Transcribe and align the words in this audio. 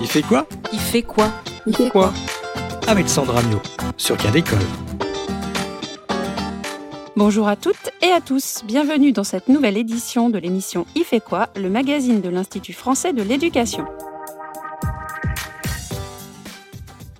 Il 0.00 0.06
fait 0.06 0.22
quoi? 0.22 0.46
Il 0.72 0.78
fait 0.78 1.02
quoi? 1.02 1.28
Il 1.66 1.74
fait 1.74 1.90
quoi? 1.90 2.12
Avec 2.86 3.08
Sandra 3.08 3.42
Mio, 3.42 3.60
sur 3.96 4.16
Cas 4.16 4.30
d'école. 4.30 4.58
Bonjour 7.16 7.48
à 7.48 7.56
toutes 7.56 7.90
et 8.00 8.12
à 8.12 8.20
tous, 8.20 8.62
bienvenue 8.64 9.10
dans 9.10 9.24
cette 9.24 9.48
nouvelle 9.48 9.76
édition 9.76 10.30
de 10.30 10.38
l'émission 10.38 10.86
Il 10.94 11.02
fait 11.02 11.18
quoi, 11.18 11.48
le 11.56 11.68
magazine 11.68 12.20
de 12.20 12.28
l'Institut 12.28 12.74
français 12.74 13.12
de 13.12 13.24
l'éducation. 13.24 13.86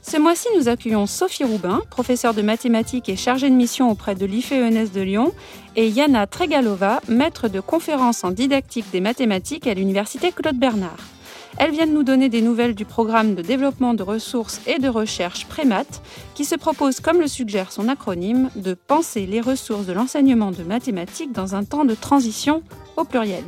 Ce 0.00 0.16
mois-ci, 0.16 0.46
nous 0.56 0.68
accueillons 0.68 1.06
Sophie 1.06 1.42
Roubin, 1.42 1.82
professeure 1.90 2.32
de 2.32 2.42
mathématiques 2.42 3.08
et 3.08 3.16
chargée 3.16 3.50
de 3.50 3.56
mission 3.56 3.90
auprès 3.90 4.14
de 4.14 4.24
l'IFE-ENS 4.24 4.92
de 4.94 5.00
Lyon, 5.00 5.32
et 5.74 5.88
Yana 5.88 6.28
Tregalova, 6.28 7.00
maître 7.08 7.48
de 7.48 7.58
conférences 7.58 8.22
en 8.22 8.30
didactique 8.30 8.90
des 8.92 9.00
mathématiques 9.00 9.66
à 9.66 9.74
l'Université 9.74 10.30
Claude 10.30 10.56
Bernard. 10.56 11.17
Elles 11.60 11.72
viennent 11.72 11.92
nous 11.92 12.04
donner 12.04 12.28
des 12.28 12.40
nouvelles 12.40 12.76
du 12.76 12.84
programme 12.84 13.34
de 13.34 13.42
développement 13.42 13.92
de 13.92 14.04
ressources 14.04 14.60
et 14.68 14.78
de 14.78 14.88
recherche 14.88 15.44
Prémat, 15.46 15.86
qui 16.34 16.44
se 16.44 16.54
propose, 16.54 17.00
comme 17.00 17.18
le 17.18 17.26
suggère 17.26 17.72
son 17.72 17.88
acronyme, 17.88 18.48
de 18.54 18.74
penser 18.74 19.26
les 19.26 19.40
ressources 19.40 19.86
de 19.86 19.92
l'enseignement 19.92 20.52
de 20.52 20.62
mathématiques 20.62 21.32
dans 21.32 21.56
un 21.56 21.64
temps 21.64 21.84
de 21.84 21.96
transition 21.96 22.62
au 22.96 23.02
pluriel, 23.02 23.42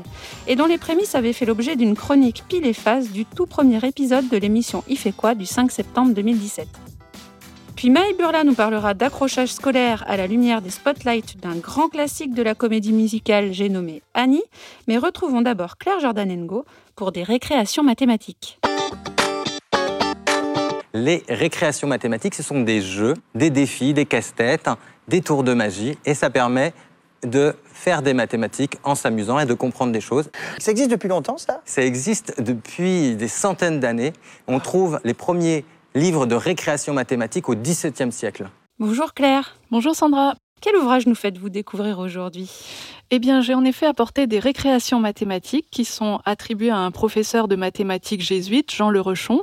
et 0.49 0.57
dont 0.57 0.67
les 0.67 0.77
prémices 0.77 1.15
avaient 1.15 1.33
fait 1.33 1.47
l'objet 1.47 1.77
d'une 1.77 1.95
chronique 1.95 2.43
pile 2.49 2.67
et 2.67 2.73
face 2.73 3.13
du 3.13 3.25
tout 3.25 3.47
premier 3.47 3.79
épisode 3.87 4.29
de 4.29 4.37
l'émission 4.37 4.83
Il 4.89 4.99
fait 4.99 5.13
quoi 5.13 5.37
du 5.37 5.47
5 5.47 5.71
septembre 5.71 6.13
2017. 6.13 6.67
Puis 7.77 7.89
Maï 7.89 8.13
Burla 8.19 8.45
nous 8.45 8.55
parlera 8.55 8.93
d'accrochage 8.93 9.55
scolaire 9.55 10.05
à 10.07 10.19
la 10.19 10.27
lumière 10.27 10.61
des 10.61 10.69
spotlights 10.69 11.41
d'un 11.41 11.57
grand 11.57 11.89
classique 11.89 12.35
de 12.35 12.43
la 12.43 12.55
comédie 12.55 12.93
musicale, 12.93 13.53
j'ai 13.53 13.71
nommé 13.71 14.03
Annie, 14.13 14.43
mais 14.87 14.99
retrouvons 14.99 15.41
d'abord 15.41 15.79
Claire 15.79 15.99
Jordanengo 16.01 16.67
pour 17.01 17.13
des 17.13 17.23
récréations 17.23 17.83
mathématiques. 17.83 18.61
Les 20.93 21.25
récréations 21.31 21.89
mathématiques, 21.89 22.35
ce 22.35 22.43
sont 22.43 22.61
des 22.61 22.83
jeux, 22.83 23.15
des 23.35 23.49
défis, 23.49 23.95
des 23.95 24.05
casse-têtes, 24.05 24.69
des 25.09 25.23
tours 25.23 25.43
de 25.43 25.55
magie, 25.55 25.97
et 26.05 26.13
ça 26.13 26.29
permet 26.29 26.75
de 27.23 27.57
faire 27.65 28.03
des 28.03 28.13
mathématiques 28.13 28.77
en 28.85 28.95
s'amusant 28.95 29.39
et 29.39 29.47
de 29.47 29.55
comprendre 29.55 29.93
des 29.93 30.03
choses. 30.03 30.29
Ça 30.59 30.73
existe 30.73 30.91
depuis 30.91 31.09
longtemps, 31.09 31.39
ça? 31.39 31.63
Ça 31.65 31.83
existe 31.83 32.39
depuis 32.39 33.17
des 33.17 33.29
centaines 33.29 33.81
d'années. 33.81 34.13
On 34.47 34.61
trouve 34.61 35.01
les 35.03 35.15
premiers 35.15 35.65
livre 35.95 36.27
de 36.27 36.35
récréation 36.35 36.93
mathématique 36.93 37.49
au 37.49 37.55
XVIIe 37.55 38.13
siècle. 38.13 38.51
Bonjour 38.79 39.15
Claire. 39.15 39.57
Bonjour 39.71 39.95
Sandra. 39.95 40.35
Quel 40.61 40.77
ouvrage 40.77 41.07
nous 41.07 41.15
faites-vous 41.15 41.49
découvrir 41.49 41.99
aujourd'hui? 41.99 42.51
Eh 43.11 43.19
bien, 43.19 43.41
j'ai 43.41 43.55
en 43.55 43.65
effet 43.65 43.87
apporté 43.87 44.27
des 44.27 44.39
récréations 44.39 45.01
mathématiques 45.01 45.67
qui 45.71 45.87
sont 45.87 46.21
attribuées 46.27 46.69
à 46.69 46.77
un 46.77 46.91
professeur 46.91 47.49
de 47.49 47.57
mathématiques 47.57 48.21
jésuite, 48.21 48.71
Jean 48.71 48.91
Le 48.91 49.01
Rechon, 49.01 49.43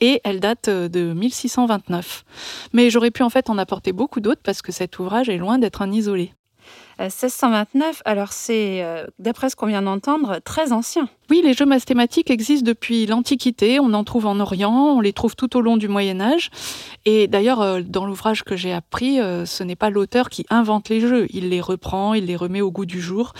et 0.00 0.22
elles 0.24 0.40
datent 0.40 0.70
de 0.70 1.12
1629. 1.12 2.24
Mais 2.72 2.88
j'aurais 2.88 3.10
pu 3.10 3.22
en 3.22 3.28
fait 3.28 3.50
en 3.50 3.58
apporter 3.58 3.92
beaucoup 3.92 4.20
d'autres 4.20 4.40
parce 4.42 4.62
que 4.62 4.72
cet 4.72 4.98
ouvrage 4.98 5.28
est 5.28 5.36
loin 5.36 5.58
d'être 5.58 5.82
un 5.82 5.92
isolé. 5.92 6.32
1629, 6.98 7.96
euh, 8.06 8.10
alors 8.10 8.32
c'est, 8.32 8.82
euh, 8.82 9.06
d'après 9.18 9.50
ce 9.50 9.56
qu'on 9.56 9.66
vient 9.66 9.82
d'entendre, 9.82 10.38
très 10.44 10.72
ancien. 10.72 11.08
Oui, 11.30 11.40
les 11.42 11.54
jeux 11.54 11.64
mathématiques 11.64 12.30
existent 12.30 12.66
depuis 12.66 13.06
l'Antiquité, 13.06 13.80
on 13.80 13.94
en 13.94 14.04
trouve 14.04 14.26
en 14.26 14.38
Orient, 14.40 14.94
on 14.96 15.00
les 15.00 15.12
trouve 15.12 15.36
tout 15.36 15.56
au 15.56 15.60
long 15.60 15.76
du 15.76 15.88
Moyen 15.88 16.20
Âge. 16.20 16.50
Et 17.06 17.26
d'ailleurs, 17.28 17.62
euh, 17.62 17.80
dans 17.82 18.04
l'ouvrage 18.04 18.44
que 18.44 18.56
j'ai 18.56 18.72
appris, 18.72 19.16
ce 19.16 19.62
n'est 19.62 19.76
pas 19.76 19.90
l'auteur 19.90 20.28
qui 20.28 20.44
invente 20.50 20.88
les 20.88 21.00
jeux, 21.00 21.26
il 21.30 21.48
les 21.48 21.60
reprend, 21.60 22.14
il 22.14 22.26
les 22.26 22.36
remet 22.36 22.60
au 22.60 22.70
goût 22.70 22.86
du 22.86 23.00
jour. 23.00 23.32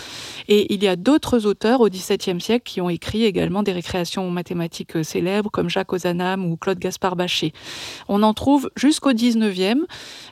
Et 0.48 0.72
il 0.72 0.82
y 0.82 0.88
a 0.88 0.96
d'autres 0.96 1.46
auteurs 1.46 1.80
au 1.80 1.88
XVIIe 1.88 2.40
siècle 2.40 2.64
qui 2.64 2.80
ont 2.80 2.88
écrit 2.88 3.24
également 3.24 3.62
des 3.62 3.72
récréations 3.72 4.30
mathématiques 4.30 5.04
célèbres, 5.04 5.50
comme 5.50 5.68
Jacques 5.68 5.92
Ozanam 5.92 6.44
ou 6.44 6.56
Claude 6.56 6.78
Gaspard 6.78 7.16
Bachet. 7.16 7.52
On 8.08 8.22
en 8.22 8.34
trouve 8.34 8.70
jusqu'au 8.76 9.12
XIXe. 9.12 9.80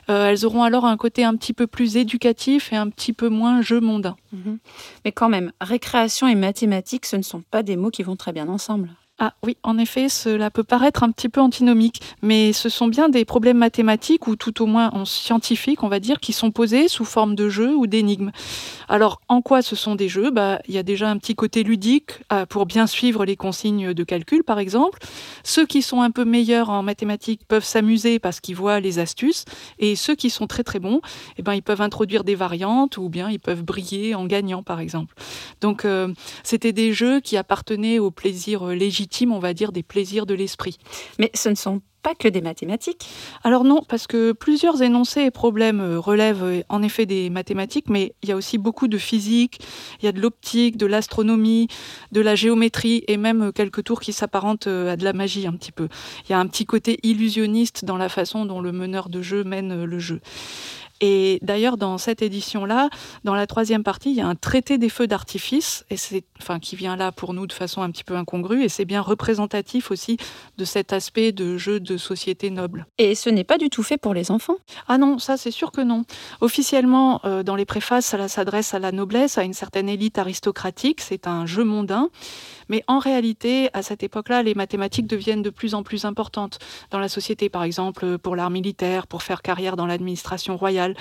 elles 0.07 0.45
auront 0.45 0.63
alors 0.63 0.85
un 0.85 0.97
côté 0.97 1.23
un 1.23 1.35
petit 1.35 1.53
peu 1.53 1.67
plus 1.67 1.97
éducatif 1.97 2.73
et 2.73 2.75
un 2.75 2.89
petit 2.89 3.13
peu 3.13 3.29
moins 3.29 3.61
jeu 3.61 3.79
mondain. 3.79 4.15
Mhm. 4.31 4.57
Mais 5.05 5.11
quand 5.11 5.29
même, 5.29 5.51
récréation 5.61 6.27
et 6.27 6.35
mathématiques, 6.35 7.05
ce 7.05 7.15
ne 7.15 7.21
sont 7.21 7.43
pas 7.53 7.61
des 7.61 7.77
mots 7.77 7.91
qui 7.91 8.01
vont 8.01 8.15
très 8.15 8.33
bien 8.33 8.49
ensemble. 8.49 8.89
Ah 9.25 9.33
oui, 9.41 9.55
en 9.63 9.77
effet, 9.77 10.09
cela 10.09 10.51
peut 10.51 10.65
paraître 10.65 11.01
un 11.01 11.09
petit 11.09 11.29
peu 11.29 11.39
antinomique, 11.39 12.01
mais 12.21 12.51
ce 12.51 12.67
sont 12.67 12.87
bien 12.89 13.07
des 13.07 13.23
problèmes 13.23 13.57
mathématiques 13.57 14.27
ou 14.27 14.35
tout 14.35 14.61
au 14.61 14.65
moins 14.65 14.89
en 14.89 15.05
scientifique, 15.05 15.81
on 15.81 15.87
va 15.87 16.01
dire, 16.01 16.19
qui 16.19 16.33
sont 16.33 16.51
posés 16.51 16.89
sous 16.89 17.05
forme 17.05 17.33
de 17.33 17.47
jeux 17.47 17.73
ou 17.73 17.87
d'énigmes. 17.87 18.31
Alors, 18.89 19.21
en 19.29 19.41
quoi 19.41 19.61
ce 19.61 19.77
sont 19.77 19.95
des 19.95 20.09
jeux? 20.09 20.29
Bah, 20.29 20.59
Il 20.67 20.73
y 20.73 20.77
a 20.77 20.83
déjà 20.83 21.09
un 21.09 21.17
petit 21.17 21.35
côté 21.35 21.63
ludique 21.63 22.19
euh, 22.33 22.45
pour 22.45 22.65
bien 22.65 22.85
suivre 22.85 23.23
les 23.23 23.37
consignes 23.37 23.93
de 23.93 24.03
calcul, 24.03 24.43
par 24.43 24.59
exemple. 24.59 24.99
Ceux 25.45 25.65
qui 25.65 25.81
sont 25.81 26.01
un 26.01 26.11
peu 26.11 26.25
meilleurs 26.25 26.69
en 26.69 26.83
mathématiques 26.83 27.47
peuvent 27.47 27.63
s'amuser 27.63 28.19
parce 28.19 28.41
qu'ils 28.41 28.57
voient 28.57 28.81
les 28.81 28.99
astuces, 28.99 29.45
et 29.79 29.95
ceux 29.95 30.15
qui 30.15 30.31
sont 30.31 30.47
très 30.47 30.63
très 30.63 30.79
bons, 30.79 30.99
eh 31.37 31.43
ben, 31.43 31.53
ils 31.53 31.63
peuvent 31.63 31.79
introduire 31.79 32.25
des 32.25 32.35
variantes 32.35 32.97
ou 32.97 33.07
bien 33.07 33.29
ils 33.29 33.39
peuvent 33.39 33.63
briller 33.63 34.15
en 34.15 34.25
gagnant, 34.25 34.63
par 34.63 34.81
exemple. 34.81 35.15
Donc, 35.61 35.85
euh, 35.85 36.13
c'était 36.43 36.73
des 36.73 36.91
jeux 36.91 37.21
qui 37.21 37.37
appartenaient 37.37 37.99
au 37.99 38.11
plaisir 38.11 38.65
légitime 38.65 39.12
on 39.21 39.39
va 39.39 39.53
dire, 39.53 39.71
des 39.71 39.83
plaisirs 39.83 40.25
de 40.25 40.33
l'esprit. 40.33 40.77
Mais 41.19 41.31
ce 41.33 41.49
ne 41.49 41.55
sont 41.55 41.81
pas 42.03 42.13
que 42.13 42.27
des 42.27 42.41
mathématiques 42.41 43.07
Alors 43.43 43.63
non, 43.63 43.81
parce 43.87 44.07
que 44.07 44.33
plusieurs 44.33 44.81
énoncés 44.81 45.21
et 45.21 45.31
problèmes 45.31 45.79
euh, 45.79 45.99
relèvent 45.99 46.43
euh, 46.43 46.61
en 46.67 46.83
effet 46.83 47.05
des 47.05 47.29
mathématiques, 47.29 47.89
mais 47.89 48.13
il 48.21 48.29
y 48.29 48.31
a 48.33 48.35
aussi 48.35 48.57
beaucoup 48.57 48.89
de 48.89 48.97
physique, 48.97 49.59
il 50.01 50.05
y 50.05 50.07
a 50.09 50.11
de 50.11 50.19
l'optique, 50.19 50.75
de 50.75 50.85
l'astronomie, 50.85 51.69
de 52.11 52.19
la 52.19 52.35
géométrie 52.35 53.05
et 53.07 53.15
même 53.15 53.41
euh, 53.41 53.51
quelques 53.51 53.85
tours 53.85 54.01
qui 54.01 54.11
s'apparentent 54.11 54.67
à 54.67 54.97
de 54.97 55.03
la 55.03 55.13
magie 55.13 55.47
un 55.47 55.53
petit 55.53 55.71
peu. 55.71 55.87
Il 56.27 56.31
y 56.31 56.35
a 56.35 56.39
un 56.39 56.47
petit 56.47 56.65
côté 56.65 56.99
illusionniste 57.03 57.85
dans 57.85 57.97
la 57.97 58.09
façon 58.09 58.45
dont 58.45 58.59
le 58.59 58.73
meneur 58.73 59.07
de 59.07 59.21
jeu 59.21 59.45
mène 59.45 59.85
le 59.85 59.99
jeu. 59.99 60.19
Et 61.05 61.39
d'ailleurs, 61.41 61.75
dans 61.75 61.97
cette 61.97 62.21
édition-là, 62.21 62.89
dans 63.25 63.35
la 63.35 63.45
troisième 63.45 63.83
partie, 63.83 64.11
il 64.11 64.15
y 64.15 64.21
a 64.21 64.27
un 64.27 64.35
traité 64.35 64.77
des 64.77 64.87
feux 64.87 65.05
d'artifice, 65.05 65.83
et 65.89 65.97
c'est, 65.97 66.23
enfin, 66.41 66.59
qui 66.59 66.77
vient 66.77 66.95
là 66.95 67.11
pour 67.11 67.33
nous 67.33 67.45
de 67.45 67.51
façon 67.51 67.81
un 67.81 67.91
petit 67.91 68.05
peu 68.05 68.15
incongrue, 68.15 68.63
et 68.63 68.69
c'est 68.69 68.85
bien 68.85 69.01
représentatif 69.01 69.91
aussi 69.91 70.15
de 70.57 70.63
cet 70.63 70.93
aspect 70.93 71.33
de 71.33 71.57
jeu 71.57 71.81
de 71.81 71.97
société 71.97 72.49
noble. 72.49 72.87
Et 72.99 73.15
ce 73.15 73.29
n'est 73.29 73.43
pas 73.43 73.57
du 73.57 73.69
tout 73.69 73.83
fait 73.83 73.97
pour 73.97 74.13
les 74.13 74.31
enfants? 74.31 74.55
Ah 74.87 74.97
non, 74.97 75.19
ça 75.19 75.35
c'est 75.35 75.51
sûr 75.51 75.73
que 75.73 75.81
non. 75.81 76.05
Officiellement, 76.39 77.19
euh, 77.25 77.43
dans 77.43 77.57
les 77.57 77.65
préfaces, 77.65 78.05
ça 78.05 78.27
s'adresse 78.29 78.73
à 78.73 78.79
la 78.79 78.93
noblesse, 78.93 79.37
à 79.37 79.43
une 79.43 79.53
certaine 79.53 79.89
élite 79.89 80.17
aristocratique, 80.17 81.01
c'est 81.01 81.27
un 81.27 81.45
jeu 81.45 81.65
mondain. 81.65 82.11
Mais 82.69 82.81
en 82.87 82.99
réalité, 82.99 83.69
à 83.73 83.81
cette 83.81 84.03
époque-là, 84.03 84.41
les 84.41 84.55
mathématiques 84.55 85.05
deviennent 85.05 85.41
de 85.41 85.49
plus 85.49 85.75
en 85.75 85.83
plus 85.83 86.05
importantes 86.05 86.59
dans 86.91 86.99
la 86.99 87.09
société, 87.09 87.49
par 87.49 87.63
exemple 87.63 88.17
pour 88.17 88.37
l'art 88.37 88.49
militaire, 88.49 89.05
pour 89.05 89.21
faire 89.21 89.41
carrière 89.41 89.75
dans 89.75 89.85
l'administration 89.85 90.55
royale. 90.55 90.92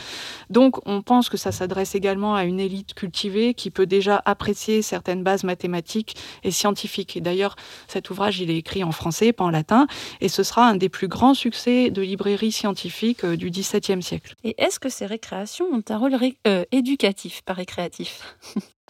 Donc 0.51 0.79
on 0.87 1.03
pense 1.03 1.29
que 1.29 1.37
ça 1.37 1.53
s'adresse 1.53 1.95
également 1.95 2.35
à 2.35 2.45
une 2.45 2.61
élite 2.61 2.95
cultivée 2.95 3.55
qui 3.55 3.71
peut 3.71 3.87
déjà 3.87 4.23
apprécier 4.25 4.83
certaines 4.83 5.23
bases 5.23 5.45
mathématiques 5.45 6.17
et 6.43 6.51
scientifiques. 6.51 7.17
Et 7.17 7.21
d'ailleurs, 7.21 7.57
cet 7.89 8.11
ouvrage, 8.11 8.41
il 8.41 8.51
est 8.51 8.57
écrit 8.57 8.85
en 8.85 8.93
français, 8.93 9.33
pas 9.33 9.45
en 9.45 9.51
latin, 9.51 9.87
et 10.21 10.29
ce 10.29 10.43
sera 10.43 10.69
un 10.69 10.77
des 10.77 10.89
plus 10.89 11.09
grands 11.09 11.35
succès 11.35 11.91
de 11.91 12.03
librairie 12.03 12.53
scientifique 12.53 13.25
euh, 13.25 13.37
du 13.37 13.51
XVIIe 13.51 14.03
siècle. 14.03 14.35
Et 14.45 14.55
est-ce 14.59 14.79
que 14.79 14.89
ces 14.89 15.07
récréations 15.07 15.67
ont 15.73 15.83
un 15.89 15.97
rôle 15.97 16.17
euh, 16.47 16.65
éducatif, 16.73 17.43
pas 17.43 17.55
récréatif? 17.55 18.37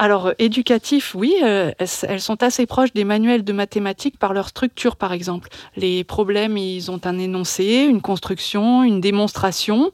alors, 0.00 0.28
euh, 0.28 0.32
éducatif, 0.38 1.14
oui, 1.14 1.34
euh, 1.42 1.72
elles 1.78 2.22
sont 2.22 2.42
assez 2.42 2.64
proches 2.64 2.94
des 2.94 3.04
manuels 3.04 3.44
de 3.44 3.52
mathématiques 3.52 4.18
par 4.18 4.32
leur 4.32 4.48
structure, 4.48 4.96
par 4.96 5.12
exemple. 5.12 5.50
Les 5.76 6.04
problèmes, 6.04 6.56
ils 6.56 6.90
ont 6.90 7.00
un 7.04 7.18
énoncé, 7.18 7.86
une 7.86 8.00
construction, 8.00 8.82
une 8.82 9.02
démonstration, 9.02 9.90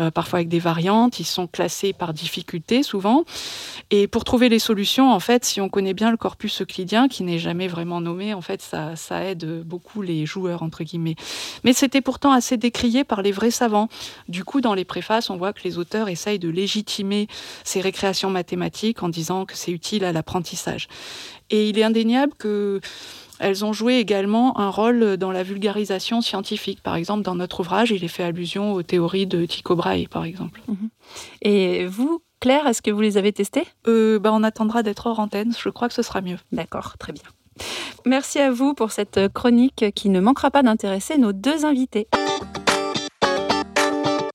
euh, 0.00 0.10
parfois 0.10 0.40
avec 0.40 0.48
des 0.48 0.58
variantes. 0.58 1.18
Ils 1.18 1.24
sont 1.24 1.46
classés 1.46 1.94
par 1.94 2.12
difficulté, 2.12 2.82
souvent. 2.82 3.24
Et 3.90 4.06
pour 4.06 4.24
trouver 4.24 4.50
les 4.50 4.58
solutions, 4.58 5.10
en 5.10 5.18
fait, 5.20 5.46
si 5.46 5.62
on 5.62 5.70
connaît 5.70 5.94
bien 5.94 6.10
le 6.10 6.18
corpus 6.18 6.60
euclidien, 6.60 7.08
qui 7.08 7.22
n'est 7.22 7.38
jamais 7.38 7.68
vraiment 7.68 8.02
nommé, 8.02 8.34
en 8.34 8.42
fait, 8.42 8.60
ça, 8.60 8.96
ça 8.96 9.24
aide 9.24 9.62
beaucoup 9.64 10.02
les 10.02 10.26
joueurs, 10.26 10.62
entre 10.62 10.84
guillemets. 10.84 11.16
Mais 11.64 11.72
c'était 11.72 12.02
pourtant 12.02 12.32
assez 12.32 12.58
décrié 12.58 13.02
par 13.02 13.22
les 13.22 13.32
vrais 13.32 13.50
savants. 13.50 13.88
Du 14.28 14.44
coup, 14.44 14.60
dans 14.60 14.74
les 14.74 14.84
préfaces, 14.84 15.30
on 15.30 15.38
voit 15.38 15.54
que 15.54 15.62
les 15.64 15.78
auteurs 15.78 16.10
essayent 16.10 16.38
de 16.38 16.50
légitimer 16.50 17.28
ces 17.64 17.80
récréations 17.80 18.28
mathématiques 18.28 18.87
en 19.02 19.08
disant 19.08 19.44
que 19.44 19.56
c'est 19.56 19.72
utile 19.72 20.04
à 20.04 20.12
l'apprentissage. 20.12 20.88
Et 21.50 21.68
il 21.68 21.78
est 21.78 21.84
indéniable 21.84 22.32
que 22.38 22.80
elles 23.40 23.64
ont 23.64 23.72
joué 23.72 23.98
également 23.98 24.58
un 24.58 24.68
rôle 24.68 25.16
dans 25.16 25.30
la 25.30 25.42
vulgarisation 25.42 26.20
scientifique. 26.20 26.82
Par 26.82 26.96
exemple, 26.96 27.22
dans 27.22 27.36
notre 27.36 27.60
ouvrage, 27.60 27.90
il 27.90 28.02
est 28.02 28.08
fait 28.08 28.24
allusion 28.24 28.72
aux 28.72 28.82
théories 28.82 29.26
de 29.26 29.46
Tycho 29.46 29.76
Brahe, 29.76 30.08
par 30.10 30.24
exemple. 30.24 30.60
Mhm. 30.66 30.88
Et 31.42 31.86
vous, 31.86 32.20
Claire, 32.40 32.66
est-ce 32.66 32.82
que 32.82 32.90
vous 32.90 33.00
les 33.00 33.16
avez 33.16 33.32
testées? 33.32 33.66
Euh, 33.86 34.18
bah, 34.18 34.30
On 34.32 34.42
attendra 34.42 34.82
d'être 34.82 35.06
hors 35.06 35.20
antenne. 35.20 35.54
Je 35.56 35.68
crois 35.68 35.88
que 35.88 35.94
ce 35.94 36.02
sera 36.02 36.20
mieux. 36.20 36.38
D'accord, 36.52 36.96
très 36.98 37.12
bien. 37.12 37.22
Merci 38.06 38.38
à 38.38 38.50
vous 38.50 38.74
pour 38.74 38.92
cette 38.92 39.28
chronique 39.32 39.86
qui 39.94 40.08
ne 40.08 40.20
manquera 40.20 40.50
pas 40.50 40.62
d'intéresser 40.62 41.18
nos 41.18 41.32
deux 41.32 41.64
invités. 41.64 42.06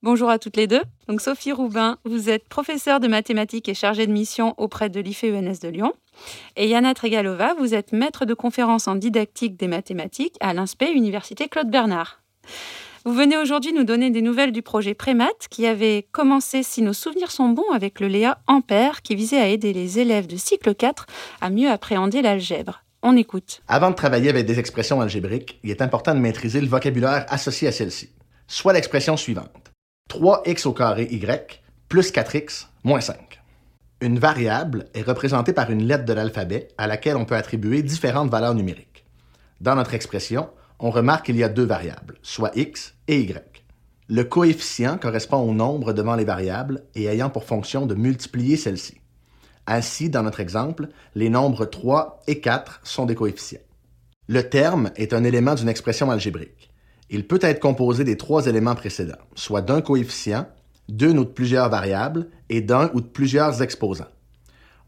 Bonjour 0.03 0.29
à 0.29 0.37
toutes 0.37 0.57
les 0.57 0.67
deux. 0.67 0.81
Donc 1.07 1.21
Sophie 1.21 1.53
Roubin, 1.53 1.97
vous 2.03 2.29
êtes 2.29 2.49
professeure 2.49 2.99
de 2.99 3.07
mathématiques 3.07 3.69
et 3.69 3.73
chargée 3.73 4.05
de 4.05 4.11
mission 4.11 4.53
auprès 4.57 4.89
de 4.89 4.99
l'IFE-ENS 4.99 5.61
de 5.61 5.69
Lyon. 5.69 5.93
Et 6.57 6.67
Yana 6.67 6.93
Tregalova, 6.93 7.53
vous 7.57 7.73
êtes 7.73 7.93
maître 7.93 8.25
de 8.25 8.33
conférence 8.33 8.89
en 8.89 8.95
didactique 8.95 9.55
des 9.55 9.69
mathématiques 9.69 10.35
à 10.41 10.53
l'INSPE 10.53 10.89
Université 10.93 11.47
Claude 11.47 11.71
Bernard. 11.71 12.21
Vous 13.05 13.13
venez 13.13 13.37
aujourd'hui 13.37 13.71
nous 13.71 13.85
donner 13.85 14.09
des 14.09 14.21
nouvelles 14.21 14.51
du 14.51 14.61
projet 14.61 14.93
Prémat 14.93 15.29
qui 15.49 15.65
avait 15.65 16.05
commencé, 16.11 16.63
si 16.63 16.81
nos 16.81 16.91
souvenirs 16.91 17.31
sont 17.31 17.47
bons, 17.47 17.71
avec 17.73 18.01
le 18.01 18.07
Léa 18.07 18.39
Ampère 18.47 19.03
qui 19.03 19.15
visait 19.15 19.39
à 19.39 19.47
aider 19.47 19.71
les 19.71 19.99
élèves 19.99 20.27
de 20.27 20.35
cycle 20.35 20.75
4 20.75 21.05
à 21.39 21.49
mieux 21.49 21.69
appréhender 21.69 22.21
l'algèbre. 22.21 22.83
On 23.03 23.15
écoute. 23.15 23.61
Avant 23.69 23.91
de 23.91 23.95
travailler 23.95 24.29
avec 24.29 24.45
des 24.45 24.59
expressions 24.59 24.99
algébriques, 24.99 25.61
il 25.63 25.69
est 25.69 25.81
important 25.81 26.13
de 26.13 26.19
maîtriser 26.19 26.59
le 26.59 26.67
vocabulaire 26.67 27.25
associé 27.29 27.69
à 27.69 27.71
celles-ci, 27.71 28.09
soit 28.47 28.73
l'expression 28.73 29.15
suivante 29.15 29.72
3x 30.13 30.67
au 30.67 30.73
carré 30.73 31.07
y 31.09 31.59
plus 31.89 32.11
4x 32.11 32.67
moins 32.83 33.01
5. 33.01 33.41
Une 33.99 34.19
variable 34.19 34.85
est 34.93 35.01
représentée 35.01 35.53
par 35.53 35.71
une 35.71 35.83
lettre 35.83 36.05
de 36.05 36.13
l'alphabet 36.13 36.67
à 36.77 36.85
laquelle 36.85 37.17
on 37.17 37.25
peut 37.25 37.35
attribuer 37.35 37.81
différentes 37.81 38.29
valeurs 38.29 38.53
numériques. 38.53 39.05
Dans 39.59 39.75
notre 39.75 39.95
expression, 39.95 40.49
on 40.77 40.91
remarque 40.91 41.25
qu'il 41.25 41.37
y 41.37 41.43
a 41.43 41.49
deux 41.49 41.65
variables, 41.65 42.19
soit 42.21 42.55
x 42.55 42.93
et 43.07 43.21
y. 43.21 43.63
Le 44.07 44.23
coefficient 44.23 44.99
correspond 44.99 45.37
au 45.37 45.53
nombre 45.53 45.93
devant 45.93 46.15
les 46.15 46.25
variables 46.25 46.83
et 46.93 47.05
ayant 47.05 47.31
pour 47.31 47.45
fonction 47.45 47.87
de 47.87 47.95
multiplier 47.95 48.55
celles-ci. 48.55 49.01
Ainsi, 49.65 50.11
dans 50.11 50.21
notre 50.21 50.41
exemple, 50.41 50.89
les 51.15 51.29
nombres 51.29 51.65
3 51.65 52.21
et 52.27 52.39
4 52.39 52.81
sont 52.83 53.07
des 53.07 53.15
coefficients. 53.15 53.61
Le 54.27 54.47
terme 54.47 54.91
est 54.95 55.13
un 55.13 55.23
élément 55.23 55.55
d'une 55.55 55.69
expression 55.69 56.11
algébrique. 56.11 56.72
Il 57.09 57.27
peut 57.27 57.39
être 57.41 57.59
composé 57.59 58.03
des 58.03 58.17
trois 58.17 58.47
éléments 58.47 58.75
précédents, 58.75 59.17
soit 59.35 59.61
d'un 59.61 59.81
coefficient, 59.81 60.47
d'une 60.89 61.19
ou 61.19 61.25
de 61.25 61.29
plusieurs 61.29 61.69
variables 61.69 62.27
et 62.49 62.61
d'un 62.61 62.89
ou 62.93 63.01
de 63.01 63.05
plusieurs 63.05 63.61
exposants. 63.61 64.07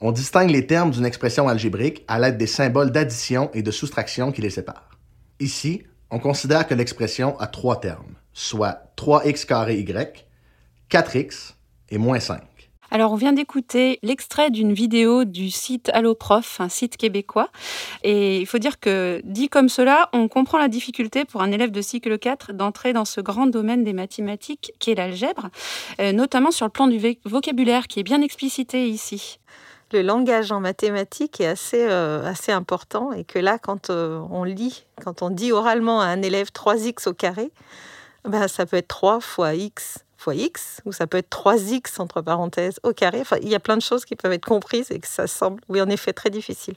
On 0.02 0.12
distingue 0.12 0.50
les 0.50 0.68
termes 0.68 0.92
d'une 0.92 1.06
expression 1.06 1.48
algébrique 1.48 2.04
à 2.08 2.20
l'aide 2.20 2.38
des 2.38 2.48
symboles 2.48 2.92
d'addition 2.92 3.50
et 3.54 3.64
de 3.64 3.72
soustraction 3.72 4.32
qui 4.32 4.42
les 4.42 4.50
séparent. 4.50 5.00
Ici, 5.40 5.84
on 6.12 6.20
considère 6.20 6.68
que 6.68 6.74
l'expression 6.74 7.40
a 7.40 7.48
trois 7.48 7.80
termes, 7.80 8.16
soit 8.34 8.92
3x 8.98 9.46
carré 9.46 9.80
y, 9.80 10.26
4x 10.90 11.54
et 11.90 11.98
moins 11.98 12.20
5. 12.20 12.42
Alors, 12.92 13.12
on 13.12 13.16
vient 13.16 13.34
d'écouter 13.34 14.00
l'extrait 14.04 14.52
d'une 14.52 14.74
vidéo 14.74 15.26
du 15.26 15.50
site 15.50 15.90
Alloprof, 15.94 16.62
un 16.62 16.70
site 16.70 16.98
québécois. 16.98 17.50
Et 18.04 18.40
il 18.40 18.46
faut 18.46 18.60
dire 18.60 18.80
que, 18.80 19.22
dit 19.24 19.50
comme 19.50 19.70
cela, 19.70 20.10
on 20.14 20.28
comprend 20.28 20.58
la 20.58 20.68
difficulté 20.68 21.26
pour 21.26 21.42
un 21.42 21.52
élève 21.52 21.72
de 21.72 21.82
cycle 21.82 22.18
4 22.18 22.54
d'entrer 22.54 22.94
dans 22.94 23.06
ce 23.06 23.22
grand 23.22 23.48
domaine 23.48 23.84
des 23.84 23.94
mathématiques 23.94 24.74
qui 24.80 24.92
est 24.92 24.96
l'algèbre, 24.96 25.50
euh, 26.00 26.12
notamment 26.12 26.52
sur 26.52 26.66
le 26.66 26.72
plan 26.72 26.88
du 26.88 27.00
vocabulaire 27.26 27.88
qui 27.88 28.00
est 28.00 28.04
bien 28.04 28.22
explicité 28.22 28.88
ici 28.88 29.40
le 29.92 30.02
langage 30.02 30.52
en 30.52 30.60
mathématiques 30.60 31.40
est 31.40 31.48
assez, 31.48 31.86
euh, 31.90 32.34
important 32.50 33.12
et 33.12 33.24
que 33.24 33.40
là, 33.40 33.58
quand 33.58 33.90
euh, 33.90 34.20
on 34.30 34.44
lit, 34.44 34.86
quand 35.04 35.22
on 35.22 35.30
dit 35.30 35.52
oralement 35.52 36.02
à 36.02 36.06
un 36.06 36.22
élève 36.22 36.50
3x 36.52 37.08
au 37.08 37.14
carré, 37.14 37.52
ben, 38.26 38.48
ça 38.48 38.66
peut 38.66 38.78
être 38.78 38.88
3 38.88 39.20
fois 39.20 39.54
x 39.54 40.05
fois 40.26 40.36
x, 40.36 40.82
ou 40.86 40.92
ça 40.92 41.06
peut 41.06 41.20
être 41.20 41.30
3x 41.30 42.02
entre 42.02 42.22
parenthèses 42.22 42.80
au 42.82 42.94
carré. 42.94 43.22
Enfin, 43.22 43.38
il 43.44 43.50
y 43.50 43.56
a 43.56 43.60
plein 43.60 43.78
de 43.78 43.82
choses 43.82 44.06
qui 44.06 44.16
peuvent 44.16 44.32
être 44.32 44.46
comprises 44.46 44.90
et 44.90 45.00
que 45.00 45.08
ça 45.08 45.28
semble, 45.28 45.62
oui, 45.70 45.80
en 45.82 45.90
effet, 45.90 46.14
très 46.14 46.32
difficile. 46.32 46.74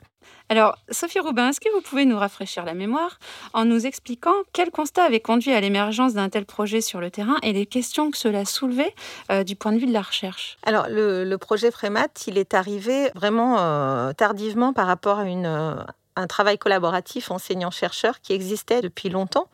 Alors, 0.50 0.76
Sophie 0.90 1.18
Roubin, 1.18 1.48
est-ce 1.48 1.60
que 1.60 1.72
vous 1.74 1.80
pouvez 1.80 2.04
nous 2.04 2.18
rafraîchir 2.18 2.66
la 2.66 2.74
mémoire 2.74 3.18
en 3.54 3.64
nous 3.64 3.86
expliquant 3.86 4.34
quel 4.52 4.70
constat 4.70 5.04
avait 5.04 5.20
conduit 5.20 5.52
à 5.52 5.60
l'émergence 5.60 6.12
d'un 6.12 6.28
tel 6.28 6.44
projet 6.44 6.82
sur 6.82 7.00
le 7.00 7.10
terrain 7.10 7.36
et 7.42 7.54
les 7.54 7.64
questions 7.64 8.10
que 8.10 8.18
cela 8.18 8.44
soulevait 8.44 8.94
euh, 9.30 9.44
du 9.44 9.56
point 9.56 9.72
de 9.72 9.78
vue 9.78 9.86
de 9.86 9.92
la 9.92 10.02
recherche? 10.02 10.58
Alors, 10.64 10.86
le, 10.90 11.36
projet 11.36 11.70
Frémat, 11.70 12.08
il 12.26 12.36
est 12.36 12.52
arrivé 12.52 13.10
vraiment 13.14 13.58
euh, 13.58 14.12
tardivement 14.12 14.74
par 14.74 14.86
rapport 14.86 15.20
à 15.20 15.24
une, 15.24 15.46
euh, 15.46 15.74
un 16.18 16.26
travail 16.26 16.58
collaboratif 16.58 17.30
enseignant-chercheur 17.30 18.20
qui 18.20 18.32
existait 18.32 18.80
depuis 18.82 19.08
longtemps. 19.08 19.46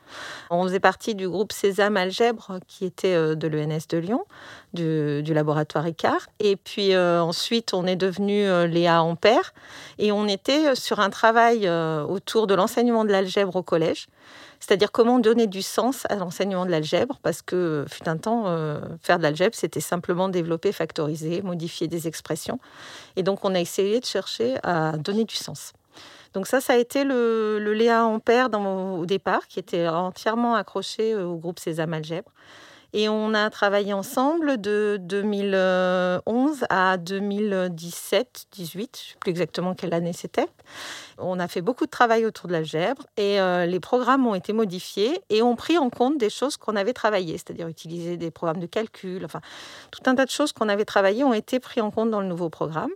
On 0.48 0.64
faisait 0.64 0.80
partie 0.80 1.14
du 1.14 1.28
groupe 1.28 1.52
Sésame 1.52 1.98
Algèbre 1.98 2.58
qui 2.66 2.86
était 2.86 3.14
euh, 3.14 3.34
de 3.34 3.46
l'ENS 3.48 3.86
de 3.90 3.98
Lyon, 3.98 4.24
du, 4.72 5.22
laboratoire 5.34 5.86
ICAR. 5.86 6.26
Et 6.40 6.56
puis 6.56 6.94
euh, 6.94 7.22
ensuite, 7.22 7.74
on 7.74 7.86
est 7.86 7.96
devenu 7.96 8.46
euh, 8.46 8.66
Léa 8.66 9.02
Ampère 9.02 9.52
et 9.98 10.10
on 10.10 10.26
était 10.26 10.74
sur 10.74 11.00
un 11.00 11.10
travail 11.10 11.68
autour 11.68 12.46
de 12.46 12.54
l'enseignement 12.54 13.04
de 13.04 13.10
l'algèbre 13.10 13.56
au 13.56 13.62
collège. 13.62 14.06
C'est-à-dire 14.60 14.90
comment 14.90 15.18
donner 15.18 15.46
du 15.46 15.60
sens 15.60 16.06
à 16.08 16.14
l'enseignement 16.14 16.64
de 16.64 16.70
l'algèbre, 16.70 17.18
parce 17.22 17.42
que 17.42 17.84
fut 17.90 18.08
un 18.08 18.16
temps, 18.16 18.44
faire 19.02 19.18
de 19.18 19.22
l'algèbre, 19.22 19.54
c'était 19.54 19.80
simplement 19.80 20.30
développer, 20.30 20.72
factoriser, 20.72 21.42
modifier 21.42 21.86
des 21.86 22.08
expressions. 22.08 22.58
Et 23.16 23.22
donc, 23.22 23.44
on 23.44 23.54
a 23.54 23.60
essayé 23.60 24.00
de 24.00 24.06
chercher 24.06 24.56
à 24.62 24.92
donner 24.92 25.24
du 25.24 25.34
sens. 25.34 25.74
Donc 26.34 26.48
ça, 26.48 26.60
ça 26.60 26.74
a 26.74 26.76
été 26.76 27.04
le, 27.04 27.58
Léa 27.58 28.04
Ampère 28.04 28.48
au 28.52 29.06
départ, 29.06 29.46
qui 29.48 29.60
était 29.60 29.88
entièrement 29.88 30.56
accroché 30.56 31.14
euh, 31.14 31.24
au 31.24 31.36
groupe 31.36 31.60
Sésame 31.60 31.94
Algèbre. 31.94 32.30
Et 32.96 33.08
on 33.08 33.34
a 33.34 33.50
travaillé 33.50 33.92
ensemble 33.92 34.60
de 34.60 34.98
2011 35.00 36.64
à 36.70 36.96
2017, 36.96 38.46
18, 38.52 38.76
je 38.78 38.78
ne 38.78 39.12
sais 39.12 39.16
plus 39.18 39.30
exactement 39.30 39.74
quelle 39.74 39.92
année 39.92 40.12
c'était. 40.12 40.46
On 41.18 41.40
a 41.40 41.48
fait 41.48 41.60
beaucoup 41.60 41.86
de 41.86 41.90
travail 41.90 42.24
autour 42.24 42.46
de 42.46 42.52
l'algèbre 42.52 43.02
et 43.16 43.40
euh, 43.40 43.66
les 43.66 43.80
programmes 43.80 44.28
ont 44.28 44.36
été 44.36 44.52
modifiés 44.52 45.20
et 45.28 45.42
ont 45.42 45.56
pris 45.56 45.76
en 45.76 45.90
compte 45.90 46.18
des 46.18 46.30
choses 46.30 46.56
qu'on 46.56 46.76
avait 46.76 46.92
travaillées, 46.92 47.36
c'est-à-dire 47.36 47.66
utiliser 47.66 48.16
des 48.16 48.30
programmes 48.30 48.60
de 48.60 48.66
calcul, 48.66 49.24
enfin 49.24 49.40
tout 49.90 50.02
un 50.06 50.14
tas 50.14 50.24
de 50.24 50.30
choses 50.30 50.52
qu'on 50.52 50.68
avait 50.68 50.84
travaillées 50.84 51.24
ont 51.24 51.34
été 51.34 51.58
pris 51.58 51.80
en 51.80 51.90
compte 51.90 52.12
dans 52.12 52.20
le 52.20 52.28
nouveau 52.28 52.48
programme. 52.48 52.90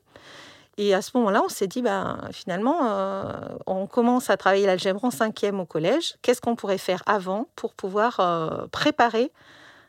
Et 0.80 0.94
à 0.94 1.02
ce 1.02 1.10
moment-là, 1.16 1.42
on 1.44 1.48
s'est 1.48 1.66
dit, 1.66 1.82
ben, 1.82 2.20
finalement, 2.32 2.78
euh, 2.82 3.32
on 3.66 3.88
commence 3.88 4.30
à 4.30 4.36
travailler 4.36 4.64
l'algèbre 4.64 5.04
en 5.04 5.10
cinquième 5.10 5.58
au 5.58 5.66
collège. 5.66 6.14
Qu'est-ce 6.22 6.40
qu'on 6.40 6.54
pourrait 6.54 6.78
faire 6.78 7.02
avant 7.04 7.48
pour 7.56 7.74
pouvoir 7.74 8.20
euh, 8.20 8.68
préparer 8.68 9.32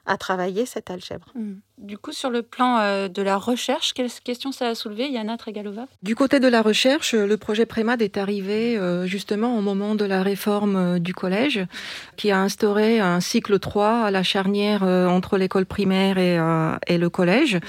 à 0.10 0.18
travailler 0.18 0.66
cette 0.66 0.90
algèbre 0.90 1.32
mmh. 1.36 1.60
Du 1.80 1.98
coup, 1.98 2.12
sur 2.12 2.30
le 2.30 2.42
plan 2.42 2.80
euh, 2.80 3.08
de 3.08 3.22
la 3.22 3.38
recherche, 3.38 3.94
quelle 3.94 4.10
question 4.12 4.52
ça 4.52 4.68
a 4.68 4.76
soulevé, 4.76 5.10
Yana 5.10 5.38
Tregalova? 5.38 5.86
Du 6.04 6.14
côté 6.14 6.42
de 6.42 6.48
la 6.50 6.62
recherche, 6.62 7.14
le 7.14 7.38
projet 7.38 7.66
Prémad 7.66 8.02
est 8.02 8.18
arrivé 8.18 8.78
euh, 8.78 9.06
justement 9.06 9.58
au 9.58 9.62
moment 9.62 9.96
de 9.96 10.04
la 10.04 10.22
réforme 10.22 10.76
euh, 10.76 11.00
du 11.00 11.14
collège, 11.14 11.66
qui 12.18 12.32
a 12.32 12.40
instauré 12.40 13.00
un 13.00 13.22
cycle 13.22 13.60
3 13.60 14.08
à 14.08 14.12
la 14.12 14.24
charnière 14.24 14.84
entre 14.84 15.38
l'école 15.38 15.66
primaire 15.66 16.18
et, 16.18 16.38
et, 16.88 16.98
le 16.98 17.10
collège. 17.10 17.60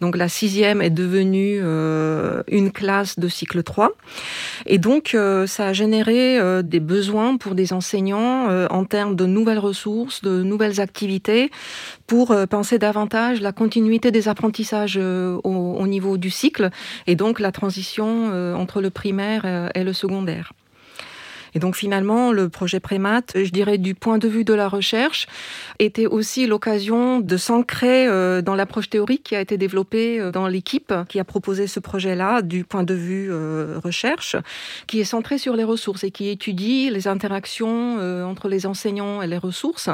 Donc 0.00 0.16
la 0.16 0.30
sixième 0.30 0.80
est 0.80 0.90
devenue 0.90 1.58
une 2.48 2.72
classe 2.72 3.18
de 3.18 3.28
cycle 3.28 3.62
3. 3.62 3.90
Et 4.66 4.78
donc, 4.78 5.16
ça 5.46 5.66
a 5.66 5.72
généré 5.72 6.62
des 6.62 6.80
besoins 6.80 7.36
pour 7.36 7.54
des 7.54 7.72
enseignants 7.72 8.48
en 8.70 8.84
termes 8.84 9.16
de 9.16 9.26
nouvelles 9.26 9.58
ressources, 9.58 10.22
de 10.22 10.42
nouvelles 10.42 10.80
activités, 10.80 11.50
pour 12.06 12.34
penser 12.48 12.78
davantage 12.78 13.40
la 13.40 13.52
continuité 13.52 14.10
des 14.10 14.28
apprentissages 14.28 14.98
euh, 14.98 15.38
au, 15.44 15.86
niveau 15.86 16.18
du 16.18 16.30
cycle 16.30 16.70
et 17.06 17.16
donc 17.16 17.40
la 17.40 17.52
transition 17.52 18.30
euh, 18.32 18.54
entre 18.54 18.80
le 18.80 18.90
primaire 18.90 19.42
euh, 19.44 19.68
et 19.74 19.84
le 19.84 19.92
secondaire. 19.92 20.52
Et 21.54 21.58
donc 21.58 21.76
finalement, 21.76 22.32
le 22.32 22.48
projet 22.48 22.80
Prémat, 22.80 23.22
je 23.34 23.50
dirais 23.50 23.78
du 23.78 23.94
point 23.94 24.18
de 24.18 24.28
vue 24.28 24.44
de 24.44 24.54
la 24.54 24.68
recherche, 24.68 25.26
était 25.78 26.06
aussi 26.06 26.46
l'occasion 26.46 27.20
de 27.20 27.36
s'ancrer 27.36 28.06
euh, 28.06 28.42
dans 28.42 28.54
l'approche 28.54 28.90
théorique 28.90 29.22
qui 29.22 29.36
a 29.36 29.40
été 29.40 29.56
développée 29.56 30.20
euh, 30.20 30.30
dans 30.30 30.46
l'équipe 30.46 30.92
qui 31.08 31.20
a 31.20 31.24
proposé 31.24 31.66
ce 31.66 31.80
projet-là 31.80 32.42
du 32.42 32.64
point 32.64 32.82
de 32.82 32.94
vue 32.94 33.28
euh, 33.30 33.78
recherche, 33.82 34.36
qui 34.86 35.00
est 35.00 35.04
centré 35.04 35.38
sur 35.38 35.56
les 35.56 35.64
ressources 35.64 36.04
et 36.04 36.10
qui 36.10 36.28
étudie 36.28 36.90
les 36.90 37.08
interactions 37.08 37.98
entre 38.24 38.48
les 38.48 38.66
enseignants 38.66 39.22
et 39.22 39.26
les 39.26 39.38
ressources 39.38 39.88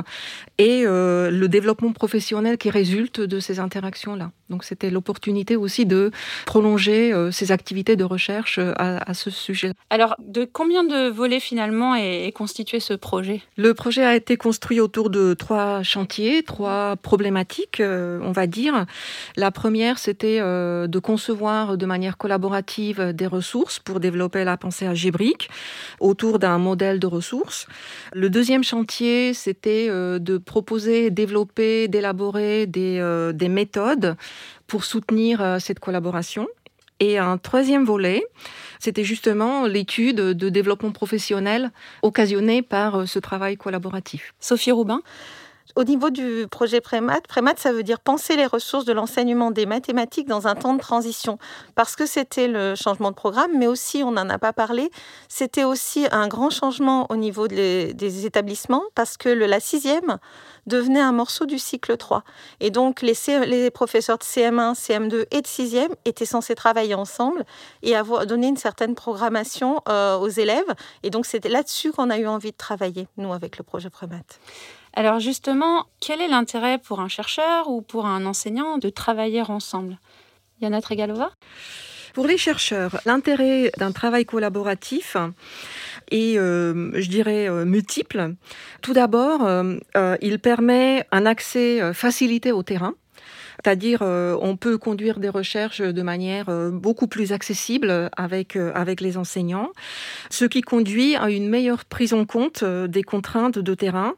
et 0.58 0.84
le 0.84 1.46
développement 1.46 1.92
professionnel 1.92 2.58
qui 2.58 2.70
résulte 2.70 3.20
de 3.20 3.40
ces 3.40 3.60
interactions-là. 3.60 4.30
Donc 4.50 4.64
c'était 4.64 4.90
l'opportunité 4.90 5.56
aussi 5.56 5.86
de 5.86 6.10
prolonger 6.46 7.12
ces 7.32 7.52
activités 7.52 7.96
de 7.96 8.04
recherche 8.04 8.58
à, 8.58 9.14
ce 9.14 9.30
sujet. 9.30 9.72
Alors, 9.90 10.16
de 10.18 10.44
combien 10.44 10.84
de 10.84 11.08
volets 11.08 11.40
est, 11.58 12.32
constitué 12.32 12.80
ce 12.80 12.94
projet 12.94 13.42
Le 13.56 13.74
projet 13.74 14.04
a 14.04 14.14
été 14.14 14.36
construit 14.36 14.80
autour 14.80 15.10
de 15.10 15.34
trois 15.34 15.82
chantiers, 15.82 16.42
trois 16.42 16.96
problématiques, 16.96 17.80
euh, 17.80 18.18
on 18.22 18.32
va 18.32 18.46
dire. 18.46 18.86
La 19.36 19.50
première, 19.50 19.98
c'était 19.98 20.38
euh, 20.40 20.86
de 20.86 20.98
concevoir 20.98 21.76
de 21.76 21.86
manière 21.86 22.16
collaborative 22.16 23.12
des 23.12 23.26
ressources 23.26 23.78
pour 23.78 24.00
développer 24.00 24.44
la 24.44 24.56
pensée 24.56 24.86
algébrique 24.86 25.48
autour 26.00 26.38
d'un 26.38 26.58
modèle 26.58 26.98
de 26.98 27.06
ressources. 27.06 27.66
Le 28.12 28.30
deuxième 28.30 28.64
chantier, 28.64 29.34
c'était 29.34 29.86
euh, 29.88 30.18
de 30.18 30.38
proposer, 30.38 31.10
développer, 31.10 31.88
d'élaborer 31.88 32.66
des 32.66 33.48
méthodes 33.48 34.16
pour 34.66 34.84
soutenir 34.84 35.58
cette 35.60 35.78
collaboration. 35.78 36.46
Et 37.00 37.18
un 37.18 37.38
troisième 37.38 37.84
volet, 37.84 38.22
c'était 38.84 39.02
justement 39.04 39.66
l'étude 39.66 40.16
de 40.16 40.48
développement 40.50 40.92
professionnel 40.92 41.72
occasionnée 42.02 42.60
par 42.60 42.96
euh, 42.96 43.06
ce 43.06 43.18
travail 43.18 43.56
collaboratif. 43.56 44.34
Sophie 44.40 44.72
Roubin 44.72 45.00
Au 45.76 45.82
niveau 45.82 46.10
du 46.10 46.46
projet 46.50 46.80
Prémat, 46.80 47.22
Prémat, 47.22 47.54
ça 47.56 47.72
veut 47.72 47.82
dire 47.82 47.98
penser 47.98 48.36
les 48.36 48.46
ressources 48.46 48.84
de 48.84 48.92
l'enseignement 48.92 49.50
des 49.50 49.64
mathématiques 49.64 50.28
dans 50.28 50.46
un 50.46 50.54
temps 50.54 50.74
de 50.74 50.80
transition. 50.80 51.38
Parce 51.74 51.96
que 51.96 52.04
c'était 52.04 52.48
le 52.48 52.74
changement 52.76 53.10
de 53.10 53.16
programme, 53.16 53.50
mais 53.58 53.66
aussi, 53.66 54.02
on 54.04 54.12
n'en 54.12 54.28
a 54.28 54.38
pas 54.38 54.52
parlé, 54.52 54.90
c'était 55.28 55.64
aussi 55.64 56.06
un 56.12 56.28
grand 56.28 56.50
changement 56.50 57.10
au 57.10 57.16
niveau 57.16 57.48
des 57.48 58.26
établissements, 58.26 58.84
parce 58.94 59.16
que 59.16 59.30
la 59.30 59.58
sixième 59.58 60.18
devenait 60.66 61.00
un 61.00 61.12
morceau 61.12 61.46
du 61.46 61.58
cycle 61.58 61.96
3. 61.96 62.24
Et 62.60 62.70
donc, 62.70 63.02
les, 63.02 63.14
les 63.46 63.70
professeurs 63.70 64.18
de 64.18 64.22
CM1, 64.22 64.74
CM2 64.74 65.26
et 65.30 65.40
de 65.40 65.46
sixième 65.46 65.94
étaient 66.04 66.26
censés 66.26 66.54
travailler 66.54 66.94
ensemble 66.94 67.44
et 67.82 67.96
avoir 67.96 68.26
donné 68.26 68.48
une 68.48 68.56
certaine 68.56 68.94
programmation 68.94 69.80
euh, 69.88 70.16
aux 70.16 70.28
élèves. 70.28 70.72
Et 71.02 71.10
donc, 71.10 71.26
c'était 71.26 71.48
là-dessus 71.48 71.90
qu'on 71.92 72.10
a 72.10 72.18
eu 72.18 72.26
envie 72.26 72.52
de 72.52 72.56
travailler, 72.56 73.08
nous, 73.16 73.32
avec 73.32 73.58
le 73.58 73.64
projet 73.64 73.90
Prémat. 73.90 74.20
Alors 74.96 75.18
justement, 75.18 75.86
quel 76.00 76.20
est 76.20 76.28
l'intérêt 76.28 76.78
pour 76.78 77.00
un 77.00 77.08
chercheur 77.08 77.68
ou 77.68 77.82
pour 77.82 78.06
un 78.06 78.24
enseignant 78.26 78.78
de 78.78 78.90
travailler 78.90 79.42
ensemble? 79.42 79.98
Yana 80.60 80.80
Tregalova 80.80 81.30
Pour 82.14 82.28
les 82.28 82.38
chercheurs, 82.38 83.00
l'intérêt 83.04 83.72
d'un 83.76 83.90
travail 83.90 84.24
collaboratif 84.24 85.16
est, 86.12 86.38
euh, 86.38 86.92
je 86.94 87.08
dirais, 87.08 87.48
euh, 87.48 87.64
multiple. 87.64 88.34
Tout 88.82 88.92
d'abord, 88.92 89.44
euh, 89.44 89.76
il 90.20 90.38
permet 90.38 91.06
un 91.10 91.26
accès 91.26 91.92
facilité 91.92 92.52
au 92.52 92.62
terrain 92.62 92.94
c'est-à-dire, 93.62 94.00
euh, 94.02 94.36
on 94.40 94.56
peut 94.56 94.78
conduire 94.78 95.18
des 95.18 95.28
recherches 95.28 95.80
de 95.80 96.02
manière 96.02 96.48
euh, 96.48 96.70
beaucoup 96.70 97.06
plus 97.06 97.32
accessible 97.32 98.10
avec, 98.16 98.56
euh, 98.56 98.72
avec 98.74 99.00
les 99.00 99.16
enseignants, 99.16 99.70
ce 100.30 100.44
qui 100.44 100.60
conduit 100.60 101.16
à 101.16 101.30
une 101.30 101.48
meilleure 101.48 101.84
prise 101.84 102.14
en 102.14 102.24
compte 102.24 102.64
des 102.64 103.02
contraintes 103.02 103.58
de 103.58 103.74
terrain, 103.74 104.14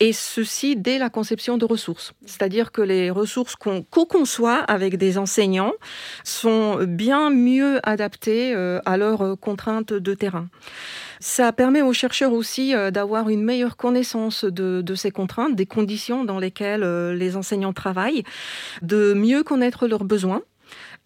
et 0.00 0.12
ceci 0.12 0.76
dès 0.76 0.98
la 0.98 1.10
conception 1.10 1.56
de 1.56 1.64
ressources. 1.64 2.12
C'est-à-dire 2.26 2.72
que 2.72 2.82
les 2.82 3.10
ressources 3.10 3.56
qu'on 3.56 3.82
co-conçoit 3.82 4.58
avec 4.58 4.96
des 4.98 5.18
enseignants 5.18 5.72
sont 6.24 6.78
bien 6.84 7.30
mieux 7.30 7.80
adaptées 7.88 8.54
à 8.54 8.96
leurs 8.96 9.38
contraintes 9.40 9.92
de 9.92 10.14
terrain. 10.14 10.48
Ça 11.26 11.52
permet 11.52 11.80
aux 11.80 11.94
chercheurs 11.94 12.34
aussi 12.34 12.74
euh, 12.74 12.90
d'avoir 12.90 13.30
une 13.30 13.42
meilleure 13.42 13.78
connaissance 13.78 14.44
de, 14.44 14.94
ces 14.94 15.10
contraintes, 15.10 15.56
des 15.56 15.64
conditions 15.64 16.22
dans 16.22 16.38
lesquelles 16.38 16.82
euh, 16.82 17.14
les 17.14 17.34
enseignants 17.34 17.72
travaillent, 17.72 18.24
de 18.82 19.14
mieux 19.14 19.42
connaître 19.42 19.88
leurs 19.88 20.04
besoins. 20.04 20.42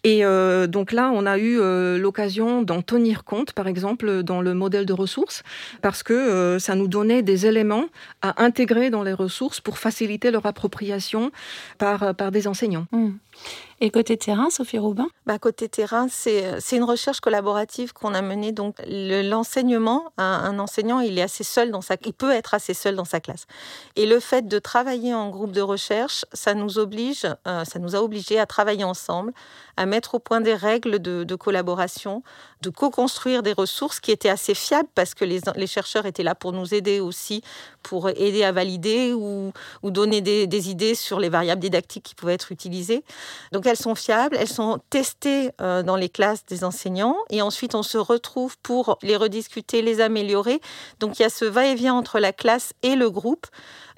Et 0.03 0.25
euh, 0.25 0.67
donc 0.67 0.91
là, 0.91 1.09
on 1.13 1.25
a 1.25 1.37
eu 1.37 1.57
l'occasion 1.97 2.63
d'en 2.63 2.81
tenir 2.81 3.23
compte, 3.23 3.53
par 3.53 3.67
exemple, 3.67 4.23
dans 4.23 4.41
le 4.41 4.53
modèle 4.53 4.85
de 4.85 4.93
ressources, 4.93 5.41
parce 5.81 6.03
que 6.03 6.57
ça 6.59 6.75
nous 6.75 6.89
donnait 6.89 7.21
des 7.21 7.45
éléments 7.45 7.85
à 8.21 8.43
intégrer 8.43 8.89
dans 8.89 9.03
les 9.03 9.13
ressources 9.13 9.61
pour 9.61 9.77
faciliter 9.77 10.31
leur 10.31 10.45
appropriation 10.45 11.31
par, 11.77 12.13
des 12.31 12.47
enseignants. 12.47 12.87
Mmh. 12.91 13.11
Et 13.81 13.91
côté 13.91 14.17
terrain, 14.17 14.49
Sophie 14.49 14.77
Robin? 14.77 15.07
Bah, 15.25 15.39
Côté 15.39 15.69
terrain, 15.69 16.07
c'est 16.09 16.59
une 16.73 16.83
recherche 16.83 17.21
collaborative 17.21 17.93
qu'on 17.93 18.13
a 18.13 18.21
menée. 18.21 18.51
Donc, 18.51 18.75
l'enseignement, 18.85 20.11
un, 20.17 20.59
enseignant, 20.59 20.99
il 20.99 21.17
est 21.17 21.21
assez 21.21 21.45
seul 21.45 21.71
dans 21.71 21.81
sa, 21.81 21.95
il 22.05 22.13
peut 22.13 22.31
être 22.31 22.53
assez 22.53 22.73
seul 22.73 22.95
dans 22.95 23.05
sa 23.05 23.21
classe. 23.21 23.45
Et 23.95 24.05
le 24.05 24.19
fait 24.19 24.47
de 24.47 24.59
travailler 24.59 25.13
en 25.13 25.29
groupe 25.29 25.53
de 25.53 25.61
recherche, 25.61 26.25
ça 26.33 26.53
nous 26.53 26.77
oblige, 26.77 27.25
euh, 27.47 27.63
ça 27.63 27.79
nous 27.79 27.95
a 27.95 27.99
obligés 27.99 28.37
à 28.37 28.45
travailler 28.45 28.83
ensemble, 28.83 29.31
à 29.77 29.85
mettre 29.85 30.15
au 30.15 30.19
point 30.19 30.41
des 30.41 30.55
règles 30.55 30.99
de, 30.99 31.35
collaboration, 31.35 32.21
de 32.61 32.69
co-construire 32.69 33.43
des 33.43 33.53
ressources 33.53 33.99
qui 33.99 34.11
étaient 34.11 34.29
assez 34.29 34.53
fiables 34.53 34.89
parce 34.93 35.13
que 35.13 35.23
les, 35.23 35.39
les, 35.55 35.67
chercheurs 35.67 36.05
étaient 36.05 36.23
là 36.23 36.35
pour 36.35 36.51
nous 36.51 36.73
aider 36.73 36.99
aussi, 36.99 37.41
pour 37.83 38.09
aider 38.09 38.43
à 38.43 38.51
valider 38.51 39.13
ou, 39.13 39.53
ou 39.81 39.91
donner 39.91 40.21
des, 40.21 40.45
des 40.45 40.69
idées 40.69 40.95
sur 40.95 41.19
les 41.19 41.29
variables 41.29 41.61
didactiques 41.61 42.03
qui 42.03 42.15
pouvaient 42.15 42.33
être 42.33 42.51
utilisées. 42.51 43.03
Donc 43.51 43.65
elles 43.65 43.77
sont 43.77 43.95
fiables, 43.95 44.35
elles 44.37 44.49
sont 44.49 44.79
testées 44.89 45.51
euh, 45.61 45.83
dans 45.83 45.95
les 45.95 46.09
classes 46.09 46.45
des 46.45 46.63
enseignants 46.63 47.15
et 47.29 47.41
ensuite 47.41 47.75
on 47.75 47.83
se 47.83 47.97
retrouve 47.97 48.57
pour 48.61 48.97
les 49.01 49.15
rediscuter, 49.15 49.81
les 49.81 50.01
améliorer. 50.01 50.59
Donc 50.99 51.19
il 51.19 51.21
y 51.21 51.25
a 51.25 51.29
ce 51.29 51.45
va-et-vient 51.45 51.93
entre 51.93 52.19
la 52.19 52.33
classe 52.33 52.73
et 52.83 52.95
le 52.95 53.09
groupe, 53.09 53.47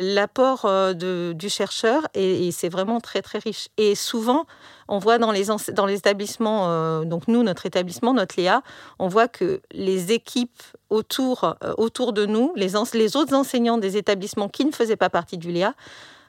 l'apport 0.02 0.66
euh, 0.66 0.94
du 0.94 1.50
chercheur 1.50 2.08
et, 2.14 2.52
c'est 2.52 2.70
vraiment 2.70 3.00
très 3.00 3.22
très 3.22 3.40
riche. 3.40 3.70
Et 3.78 3.96
souvent, 3.96 4.46
on 4.88 5.00
voit 5.00 5.18
dans 5.18 5.32
les, 5.32 5.46
dans 5.74 5.88
établissements, 5.88 6.70
euh, 6.70 7.06
donc 7.06 7.28
nous, 7.28 7.44
notre 7.44 7.66
établissement, 7.66 8.14
notre 8.14 8.36
Léa, 8.38 8.62
on 9.00 9.08
voit 9.08 9.28
que 9.28 9.62
les 9.72 10.12
équipes 10.12 10.62
autour, 10.90 11.56
autour 11.78 12.12
de 12.12 12.26
nous, 12.26 12.52
les, 12.56 12.72
les 12.94 13.16
autres 13.16 13.34
enseignants 13.34 13.78
des 13.78 13.96
établissements 13.96 14.50
qui 14.50 14.66
ne 14.66 14.72
faisaient 14.72 14.98
pas 14.98 15.10
partie 15.10 15.38
du 15.38 15.52
Léa, 15.52 15.74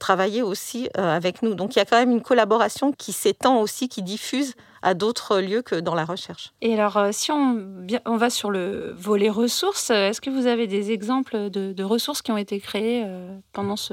travailler 0.02 0.42
aussi 0.42 0.88
euh, 0.98 1.16
avec 1.16 1.42
nous. 1.42 1.54
Donc 1.54 1.76
il 1.76 1.78
y 1.78 1.82
a 1.82 1.84
quand 1.84 1.96
même 1.96 2.10
une 2.10 2.22
collaboration 2.22 2.90
qui 2.90 3.12
s'étend 3.12 3.60
aussi, 3.60 3.88
qui 3.88 4.02
diffuse 4.02 4.54
à 4.82 4.94
d'autres 4.94 5.38
lieux 5.38 5.62
que 5.62 5.76
dans 5.76 5.94
la 5.94 6.04
recherche. 6.04 6.52
Et 6.60 6.74
alors, 6.74 6.96
euh, 6.96 7.10
si 7.12 7.30
on, 7.30 7.64
on 8.04 8.16
va 8.16 8.30
sur 8.30 8.50
le 8.50 8.92
volet 8.96 9.30
ressources, 9.30 9.90
est-ce 9.90 10.20
que 10.20 10.30
vous 10.30 10.46
avez 10.46 10.66
des 10.66 10.90
exemples 10.90 11.50
de, 11.50 11.82
ressources 11.82 12.22
qui 12.22 12.30
ont 12.30 12.36
été 12.36 12.60
créées 12.60 13.02
euh, 13.04 13.36
pendant 13.52 13.76
ce, 13.76 13.92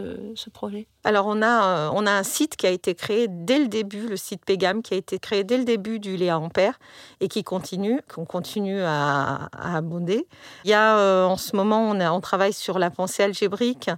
projet? 0.51 0.87
Alors, 1.03 1.27
on 1.27 1.41
a, 1.41 1.63
euh, 1.65 1.89
on 1.93 2.05
a 2.05 2.11
un 2.11 2.23
site 2.23 2.55
qui 2.55 2.67
a 2.67 2.71
été 2.71 2.95
créé 2.95 3.27
dès 3.29 3.59
le 3.59 3.67
début, 3.67 4.07
le 4.07 4.17
site 4.17 4.43
Pégam, 4.45 4.81
qui 4.81 4.93
a 4.93 4.97
été 4.97 5.19
créé 5.19 5.43
dès 5.43 5.57
le 5.57 5.63
début 5.63 5.99
du 5.99 6.17
Léa 6.17 6.39
Ampère 6.39 6.79
et 7.19 7.27
qui 7.27 7.43
continue, 7.43 8.01
qu'on 8.13 8.25
continue 8.25 8.81
à, 8.81 9.49
abonder. 9.53 10.27
Il 10.65 10.71
y 10.71 10.73
a 10.73 11.25
en 11.25 11.37
ce 11.37 11.55
moment, 11.55 11.81
on, 11.81 11.99
a, 11.99 12.11
on 12.11 12.21
travaille 12.21 12.53
sur 12.53 12.79
la 12.79 12.89
pensée 12.89 13.23
algébrique 13.23 13.89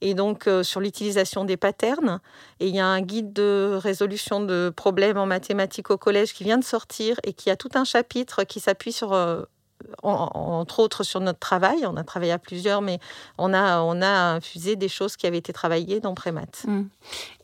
et 0.00 0.14
donc 0.14 0.48
sur 0.62 0.80
l'utilisation 0.80 1.44
des 1.44 1.56
patterns. 1.56 2.20
Et 2.60 2.68
il 2.68 2.74
y 2.74 2.80
a 2.80 2.86
un 2.86 3.00
guide 3.00 3.32
de 3.32 3.78
résolution 3.80 4.40
de 4.40 4.72
problèmes 4.74 5.18
en 5.18 5.26
mathématiques 5.26 5.90
au 5.90 5.96
collège 5.96 6.32
qui 6.36 6.44
vient 6.44 6.58
de 6.58 6.64
sortir 6.64 7.18
et 7.24 7.32
qui 7.32 7.48
a 7.48 7.56
tout 7.56 7.70
un 7.76 7.84
chapitre 7.84 8.44
qui 8.44 8.60
s'appuie 8.60 8.92
sur 8.92 9.14
entre 10.02 10.80
autres 10.80 11.04
sur 11.04 11.20
notre 11.20 11.38
travail. 11.38 11.84
On 11.86 11.96
a 11.96 12.04
travaillé 12.04 12.32
à 12.32 12.38
plusieurs, 12.38 12.82
mais 12.82 12.98
on 13.38 13.52
a, 13.52 13.80
on 13.80 14.02
a 14.02 14.34
infusé 14.34 14.76
des 14.76 14.88
choses 14.88 15.16
qui 15.16 15.26
avaient 15.26 15.38
été 15.38 15.52
travaillées 15.52 16.00
dans 16.00 16.14
Prémat. 16.14 16.46
Mmh. 16.66 16.82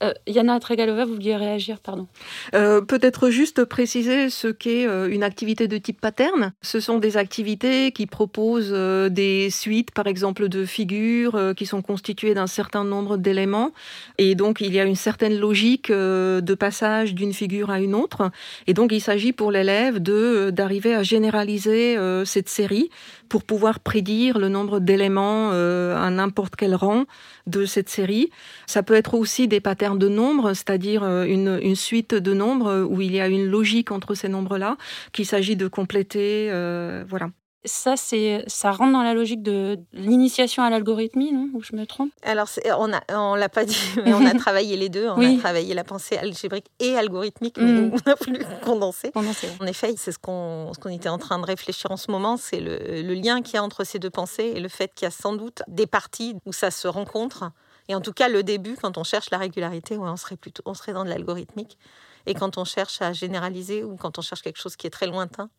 Euh, 0.03 0.13
Yana 0.27 0.59
Tregalova, 0.61 1.05
vous 1.05 1.15
vouliez 1.15 1.37
réagir, 1.37 1.79
pardon? 1.81 2.07
Euh, 2.55 2.81
Peut-être 2.81 3.31
juste 3.31 3.65
préciser 3.65 4.31
ce 4.31 4.49
qu'est 4.49 4.87
euh, 4.87 5.09
une 5.09 5.23
activité 5.23 5.69
de 5.69 5.79
type 5.79 6.01
pattern. 6.01 6.53
Ce 6.63 6.81
sont 6.81 6.99
des 6.99 7.17
activités 7.17 7.93
qui 7.93 8.07
proposent 8.07 8.73
des 8.73 9.51
suites, 9.51 9.91
par 9.93 10.07
exemple, 10.07 10.49
de 10.49 10.65
figures 10.65 11.55
qui 11.57 11.67
sont 11.67 11.83
constituées 11.83 12.35
d'un 12.35 12.47
certain 12.47 12.85
nombre 12.85 13.17
d'éléments. 13.17 13.71
Et 14.19 14.35
donc, 14.35 14.61
il 14.61 14.73
y 14.73 14.81
a 14.81 14.85
une 14.85 14.97
certaine 14.97 15.39
logique 15.39 15.91
de 15.91 16.55
passage 16.55 17.15
d'une 17.15 17.33
figure 17.33 17.71
à 17.71 17.81
une 17.81 17.95
autre. 17.95 18.31
Et 18.67 18.75
donc, 18.75 18.93
il 18.93 19.01
s'agit 19.01 19.33
pour 19.33 19.51
l'élève 19.53 19.99
d'arriver 19.99 20.95
à 20.95 21.03
généraliser 21.03 21.97
cette 22.25 22.49
série 22.49 22.91
pour 23.29 23.45
pouvoir 23.45 23.81
prédire 23.81 24.39
le 24.39 24.49
nombre 24.49 24.81
d'éléments 24.81 25.51
euh, 25.53 25.97
à 25.97 26.11
n'importe 26.11 26.57
quel 26.57 26.75
rang 26.75 27.05
de 27.47 27.65
cette 27.65 27.89
série. 27.89 28.31
Ça 28.67 28.83
peut 28.83 28.95
être 28.95 29.15
aussi 29.15 29.49
des 29.49 29.61
patterns 29.61 29.99
de 29.99 30.09
nombres, 30.09 30.55
c'est-à-dire 30.55 31.03
euh, 31.03 31.25
une, 31.25 31.59
une, 31.63 31.77
suite 31.77 32.15
de 32.15 32.35
nombres 32.35 32.87
où 32.89 33.01
il 33.01 33.13
y 33.13 33.21
a 33.21 33.29
une 33.29 33.47
logique 33.47 33.91
entre 33.91 34.15
ces 34.15 34.29
nombres-là 34.29 34.77
qu'il 35.13 35.27
s'agit 35.27 35.57
de 35.57 35.67
compléter. 35.69 36.49
Euh, 36.51 37.05
voilà. 37.09 37.31
Ça, 37.65 37.97
c'est, 37.97 38.43
ça 38.49 38.73
rentre 38.73 38.93
dans 38.93 39.03
la 39.03 39.15
logique 39.15 39.43
de 39.43 39.79
l'initiation 39.93 40.65
à 40.65 40.71
l'algorithmie, 40.71 41.33
non? 41.33 41.49
Ou 41.55 41.63
je 41.63 41.77
me 41.77 41.87
trompe? 41.87 42.11
Alors, 42.23 42.49
on 42.79 42.93
a, 42.93 43.01
on 43.11 43.37
l'a 43.37 43.49
pas 43.49 43.65
dit, 43.65 43.79
mais 44.05 44.13
on 44.13 44.27
a 44.27 44.35
travaillé 44.35 44.77
les 44.77 44.89
deux. 44.89 45.09
On 45.09 45.21
a 45.21 45.39
travaillé 45.39 45.73
la 45.73 45.85
pensée 45.85 46.17
algébrique 46.17 46.67
et 46.81 46.97
algorithmique, 46.97 47.57
mais 47.59 47.73
mm. 47.73 47.93
on 47.95 48.11
a 48.11 48.15
voulu 48.17 48.45
condenser. 48.65 49.13
En 49.15 49.67
effet, 49.67 49.95
c'est 49.97 50.11
ce 50.11 50.19
qu'on, 50.19 50.73
ce 50.75 50.81
qu'on 50.81 50.91
était 50.91 51.09
en 51.09 51.19
train 51.19 51.39
de 51.39 51.47
réfléchir 51.47 51.91
en 51.93 51.97
ce 51.97 52.11
moment, 52.11 52.37
c'est 52.37 52.61
le, 52.61 52.79
le 53.03 53.15
lien 53.15 53.43
qu'il 53.43 53.55
y 53.55 53.59
a 53.59 53.63
entre 53.63 53.85
ces 53.85 54.01
deux 54.01 54.11
pensées 54.11 54.53
et 54.57 54.61
le 54.61 54.69
fait 54.69 54.93
qu'il 54.95 55.07
y 55.07 55.09
a 55.09 55.13
sans 55.13 55.35
doute 55.35 55.63
des 55.69 55.87
parties 55.87 56.35
où 56.47 56.53
ça 56.53 56.73
se 56.73 56.89
rencontre. 56.89 57.53
Et 57.89 57.95
en 57.95 58.01
tout 58.01 58.13
cas, 58.13 58.29
le 58.29 58.43
début, 58.43 58.77
quand 58.81 58.99
on 58.99 59.05
cherche 59.05 59.31
la 59.31 59.39
régularité, 59.39 59.97
ouais, 59.97 60.09
on 60.09 60.17
serait 60.17 60.37
plutôt, 60.37 60.63
on 60.67 60.75
serait 60.75 60.93
dans 60.93 61.05
de 61.05 61.11
l'algorithmique. 61.11 61.79
Et 62.27 62.35
quand 62.35 62.59
on 62.59 62.65
cherche 62.65 63.03
à 63.03 63.13
généraliser 63.13 63.83
ou 63.85 63.97
quand 63.97 64.19
on 64.19 64.23
cherche 64.23 64.43
quelque 64.43 64.61
chose 64.61 64.77
qui 64.77 64.87
est 64.87 64.91
très 64.91 65.07
lointain, 65.07 65.51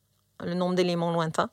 le 0.43 0.53
nombre 0.53 0.75
d'éléments 0.75 1.11
lointains, 1.11 1.49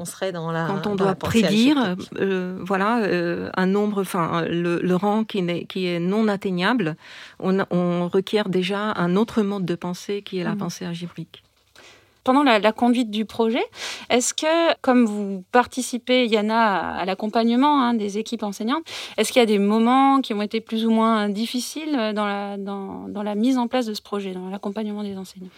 on 0.00 0.06
serait 0.06 0.32
dans 0.32 0.50
la. 0.50 0.66
Quand 0.66 0.86
on 0.86 0.96
doit 0.96 1.14
prédire, 1.14 1.94
euh, 2.18 2.58
voilà, 2.60 3.00
euh, 3.02 3.50
un 3.54 3.66
nombre, 3.66 4.00
enfin, 4.00 4.44
le, 4.48 4.94
rang 4.94 5.24
qui, 5.24 5.38
est, 5.38 5.66
qui 5.66 5.86
est 5.86 6.00
non 6.00 6.26
atteignable, 6.26 6.96
on, 7.38 8.08
requiert 8.08 8.48
déjà 8.48 8.92
un 8.96 9.14
autre 9.14 9.42
mode 9.42 9.66
de 9.66 9.74
pensée 9.74 10.22
qui 10.22 10.38
est 10.38 10.44
la 10.44 10.54
mmh. 10.54 10.58
pensée 10.58 10.84
algébrique. 10.86 11.42
Pendant 12.24 12.42
la, 12.42 12.72
conduite 12.72 13.10
du 13.10 13.24
projet, 13.24 13.62
est-ce 14.08 14.34
que, 14.34 14.74
comme 14.80 15.04
vous 15.04 15.44
participez, 15.52 16.26
Yana, 16.26 16.96
à, 16.96 17.04
l'accompagnement 17.04 17.82
hein, 17.82 17.94
des 17.94 18.18
équipes 18.18 18.42
enseignantes, 18.42 18.84
est-ce 19.16 19.32
qu'il 19.32 19.40
y 19.40 19.42
a 19.42 19.46
des 19.46 19.58
moments 19.58 20.20
qui 20.20 20.34
ont 20.34 20.42
été 20.42 20.60
plus 20.60 20.86
ou 20.86 20.90
moins 20.90 21.28
difficiles 21.28 22.12
dans 22.14 22.26
la, 22.26 22.56
dans, 22.56 23.08
dans 23.08 23.22
la 23.22 23.34
mise 23.34 23.58
en 23.58 23.68
place 23.68 23.86
de 23.86 23.94
ce 23.94 24.02
projet, 24.02 24.32
dans 24.32 24.48
l'accompagnement 24.48 25.02
des 25.02 25.16
enseignants? 25.16 25.50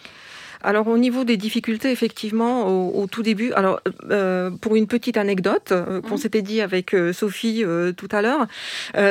Alors 0.63 0.87
au 0.87 0.97
niveau 0.97 1.25
des 1.25 1.35
difficultés, 1.35 1.91
effectivement, 1.91 2.67
au, 2.67 3.05
tout 3.07 3.21
début, 3.21 3.51
alors 3.53 3.81
euh, 4.09 4.49
pour 4.49 4.75
une 4.75 4.87
petite 4.87 5.17
anecdote 5.17 5.71
euh, 5.71 6.01
qu'on 6.01 6.15
mmh. 6.15 6.17
s'était 6.17 6.41
dit 6.41 6.61
avec 6.61 6.95
euh, 6.95 7.11
Sophie 7.11 7.63
tout 7.97 8.07
à 8.11 8.21
l'heure, 8.21 8.47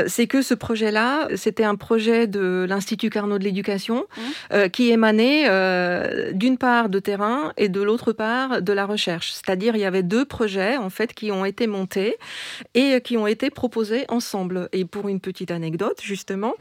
c'est 0.07 0.27
que 0.27 0.43
ce 0.43 0.55
projet-là, 0.55 1.29
c'était 1.37 1.65
un 1.65 1.75
projet 1.75 2.27
de 2.27 2.65
l'Institut 2.69 3.11
Carnot 3.11 3.39
de 3.39 3.45
l'éducation 3.45 4.07
mmh. 4.17 4.69
qui 4.71 4.91
émanait 4.91 6.33
d'une 6.33 6.57
part 6.57 6.89
de 6.89 6.99
terrain 6.99 7.53
et 7.57 7.69
de 7.69 7.83
l'autre 7.83 8.13
part 8.13 8.63
de 8.63 8.73
la 8.73 8.87
recherche. 8.87 9.33
C'est-à-dire 9.33 9.77
il 9.77 9.81
y 9.81 9.85
avait 9.85 10.03
deux 10.03 10.25
projets 10.25 10.77
en 10.77 10.91
fait 10.91 11.13
qui 11.13 11.31
ont 11.31 11.45
été 11.45 11.67
montés 11.67 12.17
et 12.75 13.01
qui 13.03 13.17
ont 13.17 13.27
été 13.27 13.51
proposés 13.51 14.05
ensemble. 14.09 14.69
Et 14.73 14.85
pour 14.85 15.09
une 15.09 15.21
petite 15.21 15.51
anecdote, 15.51 16.01
justement, 16.03 16.55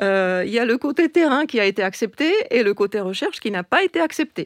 il 0.00 0.50
y 0.50 0.58
a 0.58 0.64
le 0.64 0.78
côté 0.78 1.08
terrain 1.08 1.46
qui 1.46 1.60
a 1.60 1.64
été 1.64 1.82
accepté 1.82 2.32
et 2.50 2.62
le 2.62 2.74
côté 2.74 3.00
recherche 3.00 3.40
qui 3.40 3.50
n'a 3.50 3.62
pas 3.62 3.82
été 3.82 4.00
accepté. 4.00 4.37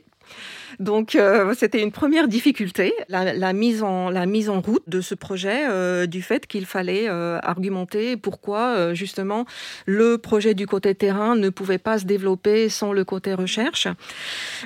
Donc 0.79 1.14
euh, 1.14 1.55
c'était 1.57 1.83
une 1.83 1.93
première 1.93 2.29
difficulté, 2.29 2.95
la, 3.09 3.52
mise 3.52 3.83
en, 3.83 4.11
la 4.11 4.26
mise 4.26 4.49
en 4.49 4.61
route 4.61 4.83
de 4.87 5.00
ce 5.00 5.14
projet, 5.14 5.67
euh, 5.69 6.07
du 6.07 6.23
fait 6.23 6.47
qu'il 6.47 6.67
fallait 6.67 7.09
euh, 7.09 7.38
argumenter 7.43 8.17
pourquoi 8.17 8.95
justement 8.95 9.47
le 9.87 10.19
projet 10.19 10.55
du 10.55 10.67
côté 10.67 10.95
terrain 10.95 11.37
ne 11.37 11.49
pouvait 11.50 11.79
pas 11.79 11.99
se 11.99 12.05
développer 12.05 12.69
sans 12.69 12.93
le 12.93 13.05
côté 13.05 13.35
recherche. 13.35 13.88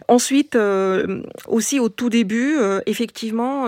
Ensuite, 0.08 0.56
aussi 1.46 1.80
au 1.80 1.88
tout 1.88 2.10
début, 2.10 2.56
effectivement, 2.86 3.66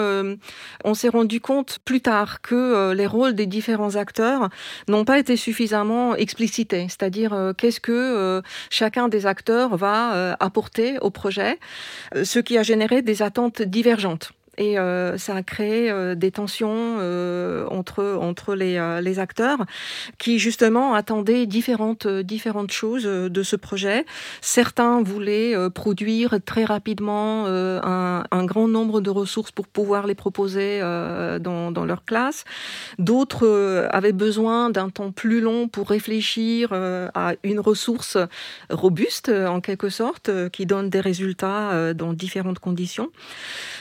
on 0.85 0.95
s'est 0.95 1.09
rendu 1.09 1.41
compte 1.41 1.79
plus 1.85 2.01
tard 2.01 2.41
que 2.41 2.93
les 2.93 3.07
rôles 3.07 3.35
des 3.35 3.47
différents 3.47 3.97
acteurs 3.97 4.49
n'ont 4.89 5.05
pas 5.05 5.19
été 5.19 5.37
suffisamment 5.37 6.15
explicités, 6.15 6.87
c'est-à-dire 6.89 7.53
qu'est-ce 7.57 7.81
que 7.81 8.43
chacun 8.71 9.09
des 9.09 9.27
acteurs 9.27 9.77
va 9.77 10.37
apporter 10.41 10.99
au 11.01 11.11
projet 11.11 11.59
ce 12.25 12.39
qui 12.39 12.59
a 12.59 12.63
généré 12.63 13.03
des 13.03 13.23
attentes 13.23 13.63
divergentes 13.63 14.33
et 14.59 14.79
euh, 14.79 15.17
ça 15.17 15.37
a 15.37 15.43
créé 15.43 15.91
euh, 15.91 16.15
des 16.17 16.33
tensions 16.33 16.97
euh, 16.99 17.65
entre, 17.71 18.19
entre 18.21 18.55
les, 18.55 18.99
les, 19.03 19.19
acteurs 19.19 19.65
qui 20.19 20.39
justement 20.39 20.95
attendaient 20.95 21.47
différentes, 21.47 22.07
différentes 22.07 22.73
choses 22.73 23.05
de 23.05 23.43
ce 23.43 23.57
projet. 23.57 24.05
Certains 24.41 25.03
voulaient 25.03 25.55
produire 25.71 26.39
très 26.45 26.65
rapidement 26.65 27.47
un, 27.47 28.25
un, 28.31 28.45
grand 28.45 28.69
nombre 28.69 29.01
de 29.01 29.11
ressources 29.11 29.51
pour 29.51 29.67
pouvoir 29.67 30.07
les 30.07 30.15
proposer 30.15 30.81
dans, 30.81 31.71
dans, 31.71 31.85
leur 31.85 32.05
classe. 32.05 32.45
D'autres 32.99 33.89
avaient 33.91 34.13
besoin 34.13 34.71
d'un 34.71 34.91
temps 34.91 35.11
plus 35.11 35.41
long 35.41 35.69
pour 35.69 35.89
réfléchir 35.89 36.73
à 36.73 37.35
une 37.43 37.61
ressource 37.61 38.19
robuste 38.71 39.31
en 39.31 39.61
quelque 39.61 39.89
sorte 39.89 40.31
qui 40.51 40.67
donne 40.67 40.91
des 40.91 41.01
résultats 41.01 41.93
dans 41.95 42.13
différentes 42.13 42.59
conditions. 42.59 43.11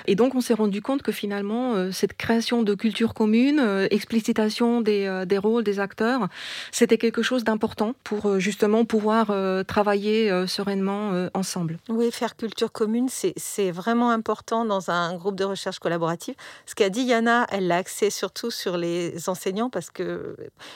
Et 0.07 0.15
donc 0.15 0.35
on 0.35 0.41
s'est 0.41 0.53
rendu 0.53 0.66
rendu 0.67 0.81
compte 0.81 1.01
que 1.01 1.13
finalement, 1.13 1.75
euh, 1.75 1.91
cette 1.93 2.17
création 2.17 2.61
de 2.61 2.75
culture 2.75 3.13
commune, 3.13 3.61
euh, 3.61 3.87
explicitation 3.89 4.81
des, 4.81 5.05
euh, 5.05 5.23
des, 5.23 5.37
rôles 5.37 5.63
des 5.63 5.79
acteurs, 5.79 6.27
c'était 6.73 6.97
quelque 6.97 7.21
chose 7.21 7.45
d'important 7.45 7.93
pour 8.03 8.37
justement 8.37 8.83
pouvoir 8.83 9.27
travailler 9.65 10.45
sereinement 10.47 11.29
ensemble. 11.33 11.77
Oui, 11.89 12.11
faire 12.11 12.35
culture 12.35 12.71
commune, 12.71 13.07
c'est 13.09 13.71
vraiment 13.71 14.09
important 14.09 14.65
dans 14.65 14.91
un 14.91 15.15
groupe 15.15 15.35
de 15.35 15.45
recherche 15.45 15.79
collaborative. 15.79 16.35
Ce 16.65 16.75
qu'a 16.75 16.89
dit 16.89 17.03
Yana, 17.03 17.47
elle 17.49 17.67
l'a 17.67 17.77
axé 17.77 18.09
surtout 18.09 18.51
sur 18.51 18.77
les 18.77 19.29
enseignants 19.29 19.69
parce 19.69 19.89
que, 19.89 20.35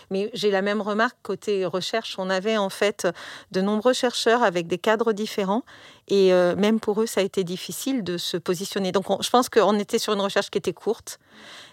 mais 0.09 0.29
j'ai 0.33 0.51
la 0.51 0.61
même 0.61 0.81
remarque 0.81 1.17
côté 1.23 1.65
recherche. 1.65 2.15
On 2.17 2.29
avait 2.29 2.57
en 2.57 2.69
fait 2.69 3.07
de 3.51 3.61
nombreux 3.61 3.93
chercheurs 3.93 4.43
avec 4.43 4.67
des 4.67 4.77
cadres 4.77 5.11
différents 5.11 5.63
et 6.07 6.33
euh, 6.33 6.55
même 6.55 6.79
pour 6.79 7.01
eux, 7.01 7.05
ça 7.05 7.21
a 7.21 7.23
été 7.23 7.43
difficile 7.43 8.03
de 8.03 8.17
se 8.17 8.37
positionner. 8.37 8.91
Donc 8.91 9.05
je 9.21 9.29
pense 9.29 9.49
qu'on 9.49 9.77
était 9.79 9.99
sur 9.99 10.13
une 10.13 10.21
recherche 10.21 10.49
qui 10.49 10.57
était 10.57 10.73
courte. 10.73 11.19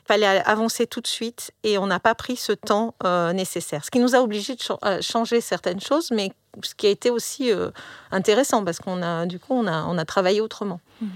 Il 0.05 0.07
fallait 0.09 0.27
avancer 0.27 0.87
tout 0.87 1.01
de 1.01 1.07
suite 1.07 1.53
et 1.65 1.79
on 1.79 1.87
n'a 1.87 2.01
pas 2.01 2.15
pris 2.15 2.37
ce 2.37 2.53
temps 2.53 2.95
euh, 3.05 3.33
nécessaire. 3.33 3.85
Ce 3.85 3.91
qui 3.91 3.99
nous 3.99 4.15
a 4.15 4.21
obligés 4.21 4.55
de 4.55 4.63
euh, 4.85 5.03
changer 5.03 5.41
certaines 5.41 5.81
choses, 5.81 6.11
mais 6.11 6.33
ce 6.63 6.75
qui 6.75 6.87
a 6.87 6.91
été 6.91 7.11
aussi 7.11 7.51
intéressant 8.11 8.65
parce 8.65 8.79
qu'on 8.79 9.03
a, 9.03 9.27
du 9.27 9.39
coup, 9.39 9.53
on 9.53 9.67
a, 9.67 10.05
travaillé 10.05 10.41
autrement. 10.41 10.81
Mmh. 11.01 11.07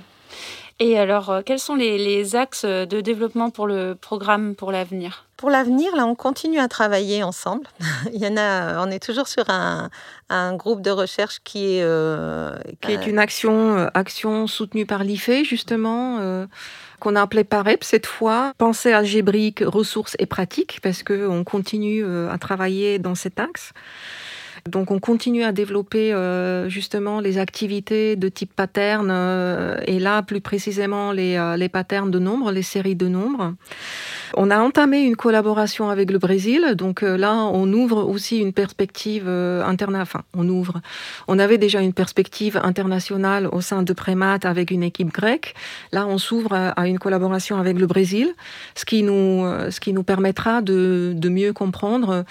Et 0.81 0.99
alors, 0.99 1.43
quels 1.45 1.59
sont 1.59 1.75
les, 1.75 1.99
les, 1.99 2.35
axes 2.37 2.65
de 2.65 3.01
développement 3.01 3.51
pour 3.51 3.67
le 3.67 3.95
programme 3.95 4.55
pour 4.55 4.73
l'avenir? 4.73 5.27
Pour 5.37 5.51
l'avenir, 5.51 5.95
là, 5.97 6.07
on 6.07 6.15
continue 6.15 6.59
à 6.59 6.69
travailler 6.69 7.23
ensemble. 7.23 7.67
Il 8.13 8.21
y 8.21 8.27
en 8.27 8.37
a, 8.37 8.85
on 8.85 8.91
est 8.91 9.03
toujours 9.03 9.29
sur 9.29 9.49
un, 9.51 9.91
un 10.33 10.57
groupe 10.57 10.83
de 10.83 10.91
recherche 10.91 11.41
qui 11.45 11.77
est 11.77 11.83
euh, 11.83 12.57
qui 12.81 12.93
est 12.93 13.07
une 13.07 13.19
action 13.19 13.77
euh, 13.77 13.89
action 13.95 14.47
soutenue 14.47 14.87
par 14.87 15.05
l'IFE 15.05 15.45
justement. 15.45 16.19
Euh, 16.21 16.47
qu'on 17.01 17.17
a 17.17 17.23
appelé 17.23 17.43
PAREP 17.43 17.83
cette 17.83 18.07
fois, 18.07 18.53
pensée 18.59 18.93
algébrique, 18.93 19.61
ressources 19.67 20.15
et 20.21 20.27
pratiques, 20.27 20.79
parce 20.85 21.03
qu'on 21.03 21.43
continue 21.43 22.07
à 22.29 22.39
travailler 22.39 23.01
dans 23.01 23.17
cet 23.17 23.41
axe. 23.41 23.73
Donc 24.69 24.93
on 24.93 25.01
continue 25.01 25.43
à 25.43 25.51
développer 25.51 26.13
euh, 26.13 26.69
justement 26.69 27.19
les 27.19 27.39
activités 27.39 28.15
de 28.15 28.29
type 28.29 28.55
pattern 28.55 29.09
euh, 29.11 29.77
et 29.87 29.99
là 29.99 30.23
plus 30.23 30.41
précisément 30.41 31.11
les, 31.11 31.37
euh, 31.37 31.57
les 31.57 31.69
patterns 31.69 32.13
de 32.13 32.21
nombres, 32.21 32.53
les 32.53 32.63
séries 32.63 32.95
de 32.95 33.09
nombres. 33.09 33.55
On 34.35 34.51
a 34.51 34.61
entamé 34.61 35.03
une 35.03 35.17
collaboration 35.17 35.91
avec 35.91 36.11
le 36.11 36.19
Brésil, 36.19 36.75
donc 36.75 37.03
là 37.03 37.35
on 37.35 37.71
ouvre 37.71 37.99
aussi 38.09 38.39
une 38.39 38.55
perspective 38.55 39.29
internationale. 39.29 40.03
Enfin, 40.03 40.23
on 40.33 40.49
ouvre. 40.49 40.81
On 41.29 41.39
avait 41.39 41.59
déjà 41.59 41.83
une 41.83 41.93
perspective 41.93 42.59
internationale 42.63 43.47
au 43.53 43.61
sein 43.61 43.83
de 43.83 43.93
Prémat 43.93 44.39
avec 44.45 44.71
une 44.71 44.85
équipe 44.85 45.13
grecque. 45.13 45.55
Là, 45.93 46.07
on 46.07 46.17
s'ouvre 46.17 46.55
à 46.55 46.89
une 46.89 46.99
collaboration 46.99 47.59
avec 47.59 47.79
le 47.79 47.87
Brésil, 47.87 48.33
ce 48.75 48.87
qui 48.87 49.03
nous, 49.03 49.45
ce 49.69 49.81
qui 49.81 49.93
nous 49.93 50.03
permettra 50.03 50.63
de, 50.63 51.13
de 51.15 51.29
mieux 51.29 51.53
comprendre 51.53 52.25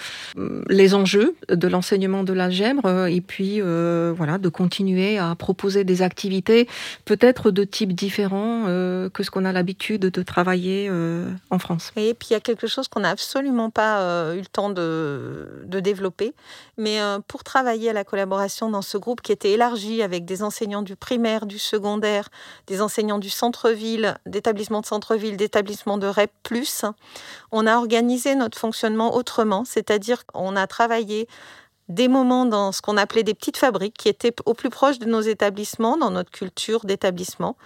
les 0.68 0.94
enjeux 0.94 1.36
de 1.48 1.68
l'enseignement 1.68 2.21
de 2.22 2.32
l'algèbre 2.32 2.86
euh, 2.86 3.06
et 3.06 3.20
puis 3.20 3.60
euh, 3.60 4.12
voilà 4.16 4.38
de 4.38 4.48
continuer 4.48 5.18
à 5.18 5.34
proposer 5.34 5.84
des 5.84 6.02
activités 6.02 6.68
peut-être 7.04 7.50
de 7.50 7.64
type 7.64 7.92
différent 7.92 8.64
euh, 8.66 9.08
que 9.08 9.22
ce 9.22 9.30
qu'on 9.30 9.44
a 9.44 9.52
l'habitude 9.52 10.02
de 10.02 10.22
travailler 10.22 10.90
en 11.50 11.58
France. 11.58 11.92
Et 11.96 12.14
puis 12.14 12.28
il 12.30 12.32
y 12.32 12.36
a 12.36 12.40
quelque 12.40 12.66
chose 12.66 12.88
qu'on 12.88 13.00
n'a 13.00 13.10
absolument 13.10 13.70
pas 13.70 14.34
eu 14.34 14.38
le 14.38 14.46
temps 14.46 14.70
de, 14.70 15.62
de 15.64 15.80
développer, 15.80 16.34
mais 16.76 16.98
pour 17.28 17.44
travailler 17.44 17.90
à 17.90 17.92
la 17.92 18.04
collaboration 18.04 18.70
dans 18.70 18.82
ce 18.82 18.98
groupe 18.98 19.20
qui 19.20 19.32
était 19.32 19.52
élargi 19.52 20.02
avec 20.02 20.24
des 20.24 20.42
enseignants 20.42 20.82
du 20.82 20.96
primaire, 20.96 21.46
du 21.46 21.58
secondaire, 21.58 22.28
des 22.66 22.80
enseignants 22.80 23.18
du 23.18 23.30
centre-ville, 23.30 24.16
d'établissements 24.26 24.80
de 24.80 24.86
centre-ville, 24.86 25.36
d'établissements 25.36 25.98
de 25.98 26.06
REP+, 26.06 26.30
on 27.50 27.66
a 27.66 27.76
organisé 27.76 28.34
notre 28.34 28.58
fonctionnement 28.58 29.14
autrement, 29.14 29.64
c'est-à-dire 29.64 30.22
on 30.34 30.56
a 30.56 30.66
travaillé 30.66 31.28
des 31.94 32.08
moments 32.08 32.46
dans 32.46 32.72
ce 32.72 32.80
qu'on 32.80 32.96
appelait 32.96 33.22
des 33.22 33.34
petites 33.34 33.58
fabriques 33.58 33.96
qui 33.98 34.08
étaient 34.08 34.34
au 34.46 34.54
plus 34.54 34.70
proche 34.70 34.98
de 34.98 35.06
nos 35.06 35.20
établissements, 35.20 35.96
dans 35.96 36.10
notre 36.10 36.30
culture 36.30 36.84
d'établissement, 36.84 37.56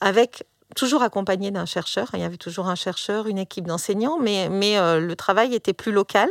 avec 0.00 0.44
toujours 0.76 1.02
accompagné 1.02 1.50
d'un 1.50 1.66
chercheur. 1.66 2.08
Il 2.14 2.20
y 2.20 2.24
avait 2.24 2.36
toujours 2.36 2.68
un 2.68 2.74
chercheur, 2.74 3.26
une 3.26 3.38
équipe 3.38 3.66
d'enseignants, 3.66 4.18
mais, 4.20 4.48
mais 4.50 4.78
euh, 4.78 5.00
le 5.00 5.16
travail 5.16 5.54
était 5.54 5.72
plus 5.72 5.92
local. 5.92 6.30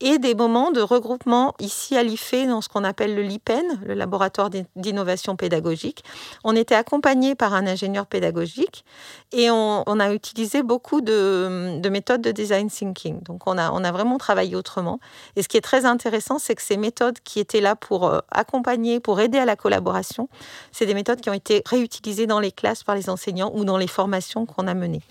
Et 0.00 0.18
des 0.18 0.34
moments 0.34 0.70
de 0.70 0.80
regroupement 0.80 1.54
ici 1.60 1.96
à 1.96 2.02
l'IFE, 2.02 2.46
dans 2.48 2.60
ce 2.60 2.68
qu'on 2.68 2.84
appelle 2.84 3.14
le 3.14 3.22
LIPEN, 3.22 3.80
le 3.86 3.94
laboratoire 3.94 4.50
d'innovation 4.76 5.36
pédagogique. 5.36 6.02
On 6.42 6.56
était 6.56 6.74
accompagné 6.74 7.34
par 7.34 7.54
un 7.54 7.66
ingénieur 7.66 8.06
pédagogique 8.06 8.84
et 9.32 9.50
on, 9.50 9.84
a 10.00 10.12
utilisé 10.12 10.62
beaucoup 10.62 11.00
de, 11.00 11.78
de, 11.80 11.88
méthodes 11.88 12.20
de 12.20 12.32
design 12.32 12.68
thinking. 12.68 13.22
Donc 13.22 13.46
on 13.46 13.56
a, 13.56 13.70
on 13.70 13.84
a 13.84 13.92
vraiment 13.92 14.18
travaillé 14.18 14.56
autrement. 14.56 14.98
Et 15.36 15.42
ce 15.42 15.48
qui 15.48 15.56
est 15.56 15.62
très 15.62 15.84
intéressant, 15.84 16.38
c'est 16.38 16.54
que 16.54 16.62
ces 16.62 16.76
méthodes 16.76 17.18
qui 17.22 17.38
étaient 17.38 17.60
là 17.60 17.76
pour 17.76 18.06
euh, 18.06 18.18
accompagner, 18.30 19.00
pour 19.00 19.20
aider 19.20 19.38
à 19.38 19.44
la 19.44 19.56
collaboration, 19.56 20.28
c'est 20.72 20.86
des 20.86 20.94
méthodes 20.94 21.20
qui 21.20 21.30
ont 21.30 21.34
été 21.34 21.62
réutilisées 21.66 22.26
dans 22.26 22.40
les 22.40 22.52
classes 22.52 22.82
par 22.82 22.96
les 22.96 23.08
enseignants 23.08 23.52
ou 23.54 23.64
dans 23.64 23.73
les 23.76 23.86
formations 23.86 24.46
qu'on 24.46 24.66
a 24.66 24.74
menées. 24.74 25.02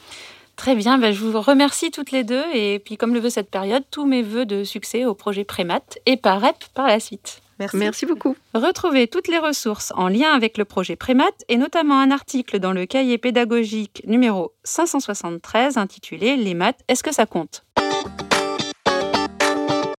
Très 0.56 0.76
bien, 0.76 0.97
ben, 0.97 1.13
je 1.13 1.23
vous 1.23 1.41
remercie 1.41 1.91
toutes 1.91 2.12
les 2.12 2.23
deux 2.23 2.43
et 2.54 2.80
puis 2.80 2.97
comme 2.97 3.13
le 3.13 3.19
veut 3.19 3.30
cette 3.30 3.49
période, 3.49 3.84
tous 3.91 4.06
mes 4.06 4.21
voeux 4.21 4.45
de 4.45 4.63
succès 4.63 5.06
au 5.06 5.15
projet 5.15 5.43
Prémat 5.43 5.82
et 6.06 6.15
par 6.15 6.41
REP 6.41 6.56
par 6.73 6.88
la 6.88 6.99
suite. 6.99 7.41
Merci. 7.60 7.78
Merci 7.78 8.06
beaucoup. 8.06 8.36
Retrouvez 8.54 9.08
toutes 9.08 9.28
les 9.28 9.38
ressources 9.38 9.93
en 9.95 10.08
lien 10.08 10.32
avec 10.32 10.58
le 10.58 10.65
projet 10.65 10.95
Prémat 10.95 11.23
et 11.49 11.58
notamment 11.58 11.99
un 11.99 12.12
article 12.12 12.60
dans 12.60 12.71
le 12.71 12.86
cahier 12.86 13.17
pédagogique 13.17 14.04
numéro 14.06 14.54
573 14.63 15.78
intitulé 15.78 16.36
Les 16.36 16.54
maths, 16.54 16.80
est-ce 16.88 17.04
que 17.04 17.13
ça 17.13 17.26
compte? 17.26 17.63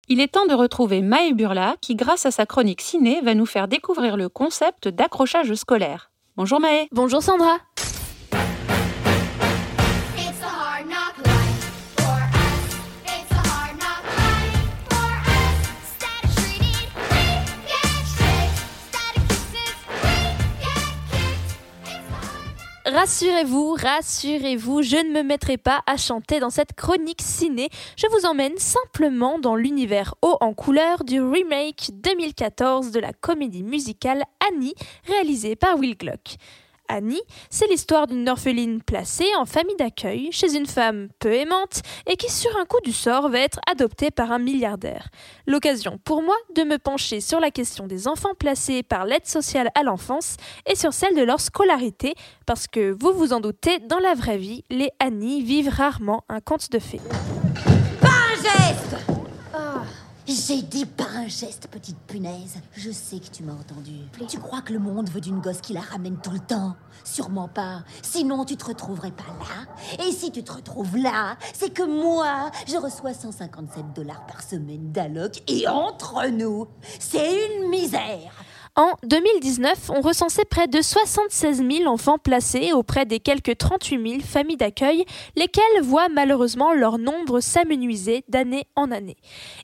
Il 0.09 0.21
est 0.21 0.29
temps 0.29 0.47
de 0.47 0.55
retrouver 0.55 1.01
Maë 1.01 1.33
Burla 1.33 1.77
qui, 1.81 1.95
grâce 1.95 2.27
à 2.27 2.31
sa 2.31 2.45
chronique 2.45 2.83
ciné, 2.83 3.21
va 3.23 3.35
nous 3.35 3.47
faire 3.47 3.69
découvrir 3.69 4.17
le 4.17 4.29
concept 4.29 4.89
d'accrochage 4.89 5.55
scolaire. 5.55 6.11
Bonjour 6.37 6.61
Maë. 6.61 6.89
Bonjour 6.93 7.23
Sandra. 7.23 7.57
Rassurez-vous, 22.95 23.73
rassurez-vous, 23.73 24.83
je 24.83 24.95
ne 24.95 25.13
me 25.13 25.25
mettrai 25.25 25.57
pas 25.57 25.83
à 25.85 25.97
chanter 25.97 26.39
dans 26.39 26.51
cette 26.51 26.75
chronique 26.75 27.23
ciné. 27.23 27.69
Je 27.97 28.07
vous 28.07 28.25
emmène 28.25 28.57
simplement 28.57 29.41
dans 29.41 29.57
l'univers 29.57 30.15
haut 30.23 30.37
en 30.41 30.55
couleur 30.55 31.03
du 31.03 31.21
remake 31.21 31.91
2014 31.93 32.93
de 32.93 33.01
la 33.01 33.13
comédie 33.13 33.65
musicale 33.65 34.23
Annie, 34.49 34.77
réalisée 35.09 35.57
par 35.57 35.77
Will 35.77 35.97
Gluck. 35.99 36.37
Annie, 36.89 37.23
c'est 37.51 37.67
l'histoire 37.67 38.07
d'une 38.07 38.29
orpheline 38.29 38.83
placée 38.83 39.29
en 39.39 39.45
famille 39.45 39.77
d'accueil 39.77 40.31
chez 40.33 40.55
une 40.55 40.67
femme 40.67 41.09
peu 41.19 41.33
aimante 41.33 41.83
et 42.07 42.17
qui, 42.17 42.31
sur 42.31 42.57
un 42.59 42.65
coup 42.65 42.81
du 42.85 42.93
sort, 42.93 43.29
va 43.29 43.41
être 43.41 43.61
adoptée 43.71 44.11
par 44.11 44.33
un 44.33 44.39
milliardaire. 44.39 45.09
L'occasion 45.47 45.99
pour 46.05 46.23
moi 46.23 46.37
de 46.55 46.63
me 46.63 46.79
pencher 46.79 47.21
sur 47.21 47.41
la 47.41 47.51
question 47.51 47.87
des 47.87 48.09
enfants 48.09 48.35
placés 48.39 48.83
par 48.83 49.07
l'aide 49.07 49.27
sociale 49.27 49.71
à 49.75 49.83
l'enfance 49.83 50.37
et 50.67 50.77
sur 50.77 50.93
celle 50.93 51.15
de 51.17 51.23
leur 51.23 51.41
scolarité, 51.41 52.15
parce 52.47 52.67
que 52.67 52.97
vous 53.01 53.13
vous 53.13 53.33
en 53.33 53.41
doutez, 53.41 53.79
dans 53.81 53.99
la 53.99 54.15
vraie 54.15 54.39
vie, 54.39 54.65
les 54.71 54.91
Annie 55.01 55.43
vivent 55.43 55.71
rarement 55.71 56.25
un 56.29 56.41
conte 56.41 56.71
de 56.71 56.79
fées. 56.79 57.01
J'ai 60.27 60.63
dit 60.63 60.87
pas 60.87 61.05
un 61.17 61.29
geste, 61.29 61.69
petite 61.69 61.99
punaise. 62.07 62.57
Je 62.73 62.91
sais 62.91 63.19
que 63.19 63.27
tu 63.27 63.43
m'as 63.43 63.53
entendu. 63.53 63.93
Tu 64.27 64.39
crois 64.39 64.63
que 64.63 64.73
le 64.73 64.79
monde 64.79 65.11
veut 65.11 65.21
d'une 65.21 65.39
gosse 65.39 65.61
qui 65.61 65.75
la 65.75 65.83
ramène 65.83 66.17
tout 66.23 66.31
le 66.31 66.39
temps? 66.39 66.77
Sûrement 67.05 67.47
pas. 67.47 67.85
Sinon, 68.01 68.47
tu 68.47 68.57
te 68.57 68.65
retrouverais 68.65 69.11
pas 69.11 69.25
là. 69.25 70.03
Et 70.03 70.13
si 70.13 70.33
tu 70.33 70.43
te 70.43 70.53
retrouves 70.53 70.97
là, 70.97 71.37
c'est 71.53 71.75
que 71.75 71.83
moi, 71.83 72.51
je 72.67 72.77
reçois 72.77 73.13
157 73.13 73.93
dollars 73.95 74.25
par 74.27 74.43
semaine 74.43 74.93
d'alloc. 74.93 75.43
Et 75.47 75.69
entre 75.69 76.27
nous, 76.29 76.69
c'est 76.99 77.47
une 77.47 77.69
misère. 77.69 78.33
En 78.77 78.95
2019, 79.05 79.91
on 79.91 80.01
recensait 80.01 80.45
près 80.45 80.67
de 80.67 80.83
76 80.83 81.59
000 81.59 81.89
enfants 81.89 82.19
placés 82.19 82.73
auprès 82.73 83.07
des 83.07 83.21
quelques 83.21 83.57
38 83.57 84.11
000 84.11 84.21
familles 84.21 84.57
d'accueil, 84.57 85.05
lesquelles 85.37 85.81
voient 85.81 86.09
malheureusement 86.09 86.73
leur 86.73 86.99
nombre 86.99 87.39
s'amenuiser 87.39 88.25
d'année 88.29 88.67
en 88.75 88.91
année. 88.91 89.17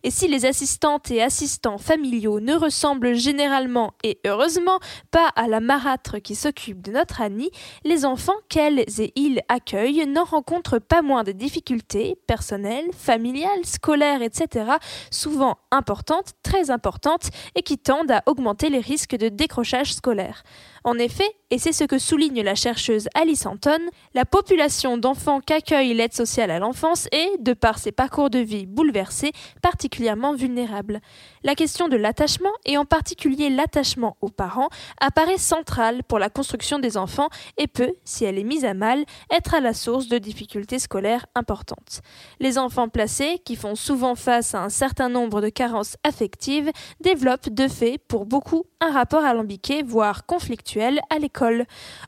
Et 0.05 0.12
si 0.12 0.29
les 0.29 0.46
assistantes 0.46 1.11
et 1.11 1.23
assistants 1.23 1.79
familiaux 1.79 2.38
ne 2.38 2.55
ressemblent 2.55 3.16
généralement 3.16 3.94
et 4.05 4.20
heureusement 4.25 4.79
pas 5.11 5.27
à 5.35 5.49
la 5.49 5.59
marâtre 5.59 6.18
qui 6.18 6.37
s'occupe 6.37 6.81
de 6.81 6.92
notre 6.92 7.20
Annie, 7.20 7.51
les 7.85 8.05
enfants 8.05 8.38
qu'elles 8.49 8.79
et 8.79 9.12
ils 9.16 9.40
accueillent 9.49 10.07
n'en 10.07 10.23
rencontrent 10.23 10.79
pas 10.79 11.03
moins 11.03 11.25
de 11.25 11.33
difficultés 11.33 12.16
personnelles, 12.29 12.90
familiales, 12.96 13.64
scolaires, 13.64 14.23
etc., 14.23 14.70
souvent 15.11 15.59
importantes, 15.73 16.35
très 16.44 16.70
importantes, 16.70 17.31
et 17.57 17.62
qui 17.62 17.77
tendent 17.77 18.12
à 18.12 18.23
augmenter 18.27 18.70
les 18.70 18.79
risques 18.79 18.99
de 19.08 19.28
décrochage 19.28 19.94
scolaire. 19.94 20.42
En 20.85 20.99
effet, 20.99 21.29
et 21.51 21.59
c'est 21.59 21.73
ce 21.73 21.85
que 21.85 21.99
souligne 21.99 22.43
la 22.43 22.55
chercheuse 22.55 23.09
Alice 23.14 23.45
Anton, 23.45 23.81
la 24.14 24.25
population 24.25 24.97
d'enfants 24.97 25.40
qu'accueille 25.40 25.93
l'aide 25.93 26.14
sociale 26.14 26.51
à 26.51 26.59
l'enfance 26.59 27.07
est, 27.12 27.43
de 27.43 27.53
par 27.53 27.79
ses 27.79 27.93
parcours 27.93 28.31
de 28.31 28.38
vie 28.38 28.66
bouleversés, 28.66 29.33
particulièrement 29.61 30.35
vulnérable. 30.35 31.01
La 31.43 31.55
question 31.55 31.88
de 31.88 31.97
l'attachement, 31.97 32.53
et 32.64 32.79
en 32.79 32.85
particulier 32.85 33.51
l'attachement 33.51 34.16
aux 34.21 34.31
parents, 34.31 34.69
apparaît 35.01 35.38
centrale 35.38 36.03
pour 36.05 36.19
la 36.19 36.31
construction 36.31 36.79
des 36.79 36.97
enfants 36.97 37.29
et 37.59 37.66
peut, 37.66 37.95
si 38.05 38.25
elle 38.25 38.38
est 38.38 38.45
mise 38.45 38.64
à 38.64 38.75
mal, 38.75 39.05
être 39.31 39.55
à 39.55 39.61
la 39.61 39.75
source 39.75 40.09
de 40.09 40.19
difficultés 40.19 40.79
scolaires 40.79 41.27
importantes. 41.35 42.01
Les 42.38 42.57
enfants 42.59 42.88
placés, 42.88 43.40
qui 43.45 43.57
font 43.57 43.75
souvent 43.75 44.14
face 44.14 44.55
à 44.55 44.62
un 44.62 44.71
certain 44.71 45.09
nombre 45.09 45.43
de 45.43 45.49
carences 45.51 45.97
affectives, 46.05 46.71
développent 47.01 47.51
de 47.51 47.69
fait, 47.69 47.99
pour 47.99 48.25
beaucoup, 48.25 48.64
un 48.81 48.93
rapport 48.93 49.25
alambiqué, 49.25 49.83
voire 49.83 50.25
conflictuel 50.27 50.69
à 50.78 51.18
l'école. 51.18 51.64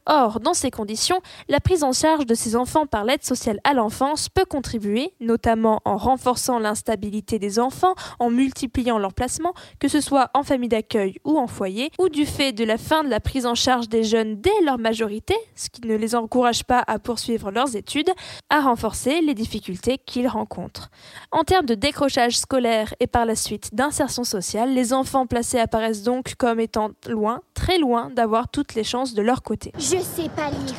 Or, 0.06 0.40
dans 0.40 0.54
ces 0.54 0.70
conditions, 0.70 1.20
la 1.48 1.60
prise 1.60 1.82
en 1.82 1.92
charge 1.92 2.26
de 2.26 2.34
ces 2.34 2.56
enfants 2.56 2.86
par 2.86 3.04
l'aide 3.04 3.24
sociale 3.24 3.60
à 3.64 3.72
l'enfance 3.74 4.28
peut 4.28 4.44
contribuer, 4.44 5.12
notamment 5.20 5.80
en 5.84 5.96
renforçant 5.96 6.58
l'instabilité 6.58 7.38
des 7.38 7.58
enfants, 7.58 7.94
en 8.18 8.30
multipliant 8.30 8.98
l'emplacement, 8.98 9.54
que 9.78 9.88
ce 9.88 10.00
soit 10.00 10.30
en 10.34 10.42
famille 10.42 10.68
d'accueil 10.68 11.18
ou 11.24 11.38
en 11.38 11.46
foyer, 11.46 11.90
ou 11.98 12.08
du 12.08 12.26
fait 12.26 12.52
de 12.52 12.64
la 12.64 12.78
fin 12.78 13.04
de 13.04 13.08
la 13.08 13.20
prise 13.20 13.46
en 13.46 13.54
charge 13.54 13.88
des 13.88 14.04
jeunes 14.04 14.40
dès 14.40 14.50
leur 14.64 14.78
majorité, 14.78 15.34
ce 15.56 15.68
qui 15.68 15.86
ne 15.86 15.96
les 15.96 16.14
encourage 16.14 16.64
pas 16.64 16.84
à 16.86 16.98
poursuivre 16.98 17.50
leurs 17.50 17.76
études, 17.76 18.10
à 18.50 18.60
renforcer 18.60 19.20
les 19.20 19.34
difficultés 19.34 19.98
qu'ils 19.98 20.28
rencontrent. 20.28 20.90
En 21.30 21.44
termes 21.44 21.66
de 21.66 21.74
décrochage 21.74 22.38
scolaire 22.38 22.94
et 23.00 23.06
par 23.06 23.26
la 23.26 23.36
suite 23.36 23.74
d'insertion 23.74 24.24
sociale, 24.24 24.74
les 24.74 24.92
enfants 24.92 25.26
placés 25.26 25.58
apparaissent 25.58 26.02
donc 26.02 26.34
comme 26.36 26.60
étant 26.60 26.90
loin, 27.08 27.40
très 27.62 27.78
loin 27.78 28.10
d'avoir 28.10 28.48
toutes 28.48 28.74
les 28.74 28.82
chances 28.82 29.14
de 29.14 29.22
leur 29.22 29.40
côté. 29.42 29.72
Je 29.78 29.98
sais 30.00 30.28
pas 30.34 30.50
lire. 30.50 30.74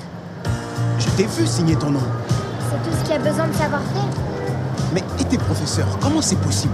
Je 1.00 1.08
t'ai 1.12 1.24
vu 1.24 1.48
signer 1.48 1.78
ton 1.78 1.91
nom. 1.91 2.02
C'est 2.69 2.89
tout 2.89 2.98
ce 2.98 3.02
qu'il 3.04 3.13
y 3.13 3.15
a 3.15 3.19
besoin 3.19 3.48
de 3.48 3.54
savoir 3.54 3.82
faire. 3.82 4.10
Mais 4.93 5.02
et 5.17 5.24
tes 5.24 5.38
professeurs, 5.38 5.88
comment 6.02 6.22
c'est 6.22 6.39
possible? 6.41 6.74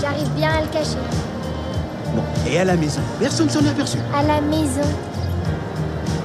J'arrive 0.00 0.28
bien 0.30 0.50
à 0.50 0.62
le 0.62 0.66
cacher. 0.66 0.98
Bon, 2.12 2.24
et 2.50 2.58
à 2.58 2.64
la 2.64 2.74
maison? 2.74 3.00
Personne 3.20 3.48
s'en 3.48 3.64
est 3.64 3.68
aperçu 3.68 3.98
À 4.12 4.24
la 4.24 4.40
maison. 4.40 4.88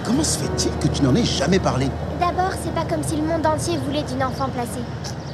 Comment 0.03 0.23
se 0.23 0.39
fait-il 0.39 0.71
que 0.79 0.87
tu 0.87 1.03
n'en 1.03 1.13
aies 1.13 1.23
jamais 1.23 1.59
parlé? 1.59 1.89
D'abord, 2.19 2.53
c'est 2.63 2.73
pas 2.73 2.85
comme 2.85 3.03
si 3.03 3.17
le 3.17 3.23
monde 3.23 3.45
entier 3.45 3.77
voulait 3.85 4.03
d'une 4.03 4.23
enfant 4.23 4.49
placée. 4.49 4.81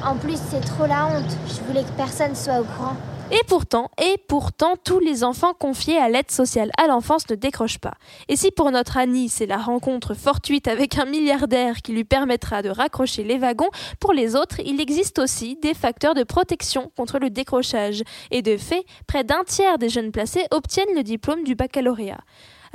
En 0.05 0.15
plus, 0.15 0.37
c'est 0.51 0.59
trop 0.59 0.87
la 0.87 1.05
honte. 1.05 1.37
Je 1.47 1.65
voulais 1.65 1.83
que 1.83 1.91
personne 1.95 2.35
soit 2.35 2.59
au 2.59 2.65
courant. 2.65 2.97
Et 3.29 3.41
pourtant, 3.45 3.91
et 4.01 4.17
pourtant, 4.29 4.75
tous 4.81 4.99
les 4.99 5.25
enfants 5.25 5.53
confiés 5.53 5.97
à 5.97 6.07
l'aide 6.07 6.31
sociale 6.31 6.71
à 6.81 6.87
l'enfance 6.87 7.29
ne 7.29 7.35
décrochent 7.35 7.79
pas. 7.79 7.95
Et 8.29 8.37
si 8.37 8.51
pour 8.51 8.71
notre 8.71 8.95
Annie, 8.95 9.27
c'est 9.27 9.45
la 9.45 9.57
rencontre 9.57 10.13
fortuite 10.13 10.69
avec 10.69 10.97
un 10.97 11.03
milliardaire 11.03 11.81
qui 11.81 11.91
lui 11.91 12.05
permettra 12.05 12.61
de 12.61 12.69
raccrocher 12.69 13.25
les 13.25 13.37
wagons, 13.37 13.69
pour 13.99 14.13
les 14.13 14.37
autres, 14.37 14.61
il 14.65 14.79
existe 14.79 15.19
aussi 15.19 15.57
des 15.61 15.73
facteurs 15.73 16.13
de 16.13 16.23
protection 16.23 16.89
contre 16.95 17.19
le 17.19 17.29
décrochage. 17.29 18.01
Et 18.31 18.41
de 18.41 18.55
fait, 18.55 18.85
près 19.07 19.25
d'un 19.25 19.43
tiers 19.43 19.77
des 19.77 19.89
jeunes 19.89 20.13
placés 20.13 20.45
obtiennent 20.51 20.95
le 20.95 21.03
diplôme 21.03 21.43
du 21.43 21.55
baccalauréat. 21.55 22.21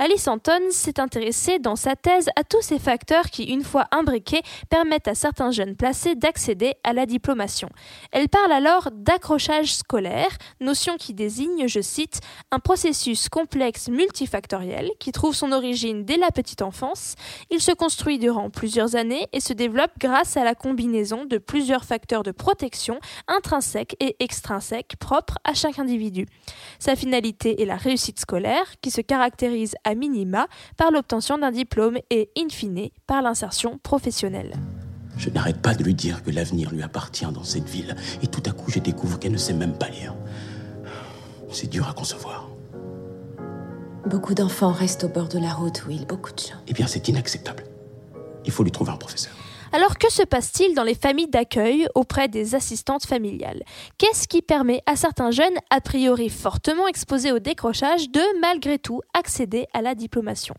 Alice 0.03 0.27
Anton 0.27 0.59
s'est 0.69 0.99
intéressée 0.99 1.59
dans 1.59 1.77
sa 1.77 1.95
thèse 1.95 2.29
à 2.35 2.43
tous 2.43 2.61
ces 2.61 2.77
facteurs 2.77 3.29
qui, 3.29 3.45
une 3.45 3.63
fois 3.63 3.87
imbriqués, 3.91 4.41
permettent 4.69 5.07
à 5.07 5.15
certains 5.15 5.51
jeunes 5.51 5.77
placés 5.77 6.15
d'accéder 6.15 6.73
à 6.83 6.91
la 6.91 7.05
diplomation. 7.05 7.69
Elle 8.11 8.27
parle 8.27 8.51
alors 8.51 8.89
d'accrochage 8.91 9.73
scolaire, 9.73 10.37
notion 10.59 10.97
qui 10.97 11.13
désigne, 11.13 11.69
je 11.69 11.79
cite, 11.79 12.19
un 12.51 12.59
processus 12.59 13.29
complexe 13.29 13.87
multifactoriel 13.87 14.91
qui 14.99 15.13
trouve 15.13 15.35
son 15.35 15.53
origine 15.53 16.03
dès 16.03 16.17
la 16.17 16.31
petite 16.31 16.63
enfance. 16.63 17.15
Il 17.49 17.61
se 17.61 17.71
construit 17.71 18.19
durant 18.19 18.49
plusieurs 18.49 18.97
années 18.97 19.29
et 19.31 19.39
se 19.39 19.53
développe 19.53 19.93
grâce 20.01 20.35
à 20.35 20.43
la 20.43 20.53
combinaison 20.53 21.23
de 21.23 21.37
plusieurs 21.37 21.85
facteurs 21.85 22.23
de 22.23 22.31
protection 22.31 22.99
intrinsèques 23.29 23.95
et 24.01 24.17
extrinsèques 24.19 24.97
propres 24.99 25.37
à 25.45 25.53
chaque 25.53 25.79
individu. 25.79 26.25
Sa 26.77 26.97
finalité 26.97 27.61
est 27.61 27.65
la 27.65 27.77
réussite 27.77 28.19
scolaire 28.19 28.65
qui 28.81 28.91
se 28.91 28.99
caractérise 28.99 29.77
à 29.85 29.92
minima 29.95 30.47
par 30.77 30.91
l'obtention 30.91 31.37
d'un 31.37 31.51
diplôme 31.51 31.97
et, 32.09 32.29
in 32.37 32.49
fine, 32.49 32.89
par 33.07 33.21
l'insertion 33.21 33.79
professionnelle. 33.79 34.53
Je 35.17 35.29
n'arrête 35.29 35.61
pas 35.61 35.75
de 35.75 35.83
lui 35.83 35.93
dire 35.93 36.23
que 36.23 36.31
l'avenir 36.31 36.71
lui 36.71 36.81
appartient 36.81 37.31
dans 37.31 37.43
cette 37.43 37.69
ville, 37.69 37.95
et 38.21 38.27
tout 38.27 38.43
à 38.45 38.51
coup 38.51 38.71
je 38.71 38.79
découvre 38.79 39.19
qu'elle 39.19 39.31
ne 39.31 39.37
sait 39.37 39.53
même 39.53 39.77
pas 39.77 39.89
lire. 39.89 40.15
C'est 41.51 41.69
dur 41.69 41.87
à 41.87 41.93
concevoir. 41.93 42.49
Beaucoup 44.09 44.33
d'enfants 44.33 44.71
restent 44.71 45.05
au 45.05 45.09
bord 45.09 45.29
de 45.29 45.39
la 45.39 45.53
route, 45.53 45.85
Will, 45.87 46.05
beaucoup 46.05 46.33
de 46.33 46.39
gens. 46.39 46.57
Eh 46.67 46.73
bien, 46.73 46.87
c'est 46.87 47.07
inacceptable. 47.07 47.63
Il 48.45 48.51
faut 48.51 48.63
lui 48.63 48.71
trouver 48.71 48.91
un 48.91 48.97
professeur. 48.97 49.33
Alors 49.75 49.97
que 49.97 50.11
se 50.11 50.21
passe-t-il 50.21 50.75
dans 50.75 50.83
les 50.83 50.93
familles 50.93 51.29
d'accueil 51.29 51.87
auprès 51.95 52.27
des 52.27 52.53
assistantes 52.53 53.07
familiales? 53.07 53.63
Qu'est-ce 53.97 54.27
qui 54.27 54.43
permet 54.43 54.83
à 54.85 54.95
certains 54.95 55.31
jeunes, 55.31 55.57
a 55.71 55.81
priori 55.81 56.29
fortement 56.29 56.87
exposés 56.87 57.31
au 57.31 57.39
décrochage, 57.39 58.11
de 58.11 58.21
malgré 58.39 58.77
tout 58.77 59.01
accéder 59.15 59.65
à 59.73 59.81
la 59.81 59.95
diplomation? 59.95 60.53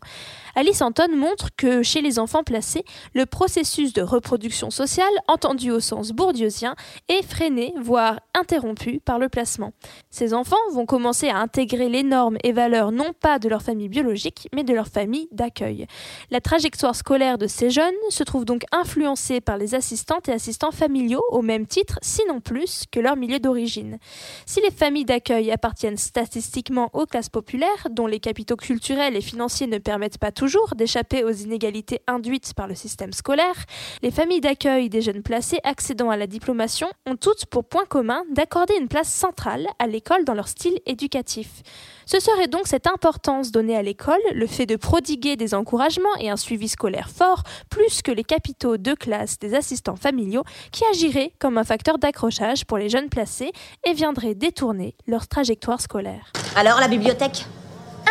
Alice 0.53 0.81
Anton 0.81 1.15
montre 1.15 1.47
que 1.55 1.81
chez 1.81 2.01
les 2.01 2.19
enfants 2.19 2.43
placés, 2.43 2.83
le 3.13 3.25
processus 3.25 3.93
de 3.93 4.01
reproduction 4.01 4.69
sociale, 4.69 5.07
entendu 5.29 5.71
au 5.71 5.79
sens 5.79 6.11
bourdieusien, 6.11 6.75
est 7.07 7.23
freiné, 7.23 7.73
voire 7.79 8.19
interrompu 8.33 8.99
par 8.99 9.17
le 9.17 9.29
placement. 9.29 9.71
Ces 10.09 10.33
enfants 10.33 10.57
vont 10.73 10.85
commencer 10.85 11.29
à 11.29 11.37
intégrer 11.37 11.87
les 11.87 12.03
normes 12.03 12.37
et 12.43 12.51
valeurs 12.51 12.91
non 12.91 13.13
pas 13.13 13.39
de 13.39 13.47
leur 13.47 13.61
famille 13.61 13.87
biologique, 13.87 14.49
mais 14.53 14.65
de 14.65 14.73
leur 14.73 14.87
famille 14.87 15.29
d'accueil. 15.31 15.87
La 16.31 16.41
trajectoire 16.41 16.97
scolaire 16.97 17.37
de 17.37 17.47
ces 17.47 17.69
jeunes 17.69 17.93
se 18.09 18.23
trouve 18.23 18.43
donc 18.43 18.63
influencée 18.73 19.04
influencés 19.05 19.39
par 19.39 19.57
les 19.57 19.75
assistantes 19.75 20.29
et 20.29 20.31
assistants 20.31 20.71
familiaux 20.71 21.23
au 21.29 21.43
même 21.43 21.67
titre, 21.67 21.99
sinon 22.01 22.41
plus, 22.41 22.85
que 22.91 22.99
leur 22.99 23.15
milieu 23.15 23.37
d'origine. 23.37 23.99
Si 24.47 24.61
les 24.61 24.71
familles 24.71 25.05
d'accueil 25.05 25.51
appartiennent 25.51 25.97
statistiquement 25.97 26.89
aux 26.93 27.05
classes 27.05 27.29
populaires, 27.29 27.87
dont 27.91 28.07
les 28.07 28.19
capitaux 28.19 28.55
culturels 28.55 29.15
et 29.15 29.21
financiers 29.21 29.67
ne 29.67 29.77
permettent 29.77 30.17
pas 30.17 30.31
toujours 30.31 30.73
d'échapper 30.75 31.23
aux 31.23 31.31
inégalités 31.31 32.01
induites 32.07 32.55
par 32.55 32.67
le 32.67 32.73
système 32.73 33.13
scolaire, 33.13 33.65
les 34.01 34.09
familles 34.09 34.41
d'accueil 34.41 34.89
des 34.89 35.01
jeunes 35.01 35.21
placés 35.21 35.59
accédant 35.63 36.09
à 36.09 36.17
la 36.17 36.25
diplomation 36.25 36.87
ont 37.05 37.15
toutes 37.15 37.45
pour 37.45 37.65
point 37.65 37.85
commun 37.85 38.23
d'accorder 38.31 38.73
une 38.79 38.87
place 38.87 39.11
centrale 39.11 39.67
à 39.77 39.85
l'école 39.85 40.25
dans 40.25 40.33
leur 40.33 40.47
style 40.47 40.79
éducatif. 40.87 41.61
Ce 42.07 42.19
serait 42.19 42.47
donc 42.47 42.67
cette 42.67 42.85
importance 42.85 43.51
donnée 43.51 43.75
à 43.75 43.81
l'école, 43.81 44.21
le 44.33 44.45
fait 44.45 44.67
de 44.67 44.75
prodiguer 44.75 45.35
des 45.35 45.55
encouragements 45.55 46.15
et 46.19 46.29
un 46.29 46.37
suivi 46.37 46.67
scolaire 46.67 47.09
fort, 47.09 47.41
plus 47.69 48.03
que 48.03 48.11
les 48.11 48.23
capitaux 48.23 48.77
de 48.95 48.99
classe 48.99 49.37
des 49.39 49.53
assistants 49.53 49.95
familiaux, 49.95 50.43
qui 50.71 50.83
agiraient 50.91 51.31
comme 51.39 51.57
un 51.57 51.63
facteur 51.63 51.97
d'accrochage 51.97 52.65
pour 52.65 52.77
les 52.77 52.89
jeunes 52.89 53.09
placés 53.09 53.51
et 53.85 53.93
viendraient 53.93 54.35
détourner 54.35 54.95
leur 55.07 55.27
trajectoire 55.27 55.81
scolaire. 55.81 56.31
Alors 56.55 56.79
la 56.79 56.87
bibliothèque? 56.87 57.45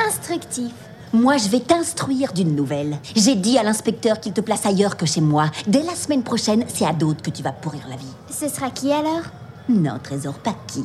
Instructif. 0.06 0.72
Moi, 1.12 1.36
je 1.36 1.48
vais 1.48 1.60
t'instruire 1.60 2.32
d'une 2.32 2.56
nouvelle. 2.56 2.98
J'ai 3.14 3.36
dit 3.36 3.56
à 3.56 3.62
l'inspecteur 3.62 4.18
qu'il 4.20 4.32
te 4.32 4.40
place 4.40 4.66
ailleurs 4.66 4.96
que 4.96 5.06
chez 5.06 5.20
moi. 5.20 5.50
Dès 5.68 5.82
la 5.82 5.94
semaine 5.94 6.24
prochaine, 6.24 6.64
c'est 6.66 6.84
à 6.84 6.92
d'autres 6.92 7.22
que 7.22 7.30
tu 7.30 7.42
vas 7.42 7.52
pourrir 7.52 7.86
la 7.88 7.96
vie. 7.96 8.12
Ce 8.30 8.48
sera 8.48 8.70
qui 8.70 8.92
alors? 8.92 9.22
Non, 9.68 9.98
trésor, 10.02 10.34
pas 10.34 10.56
qui. 10.66 10.84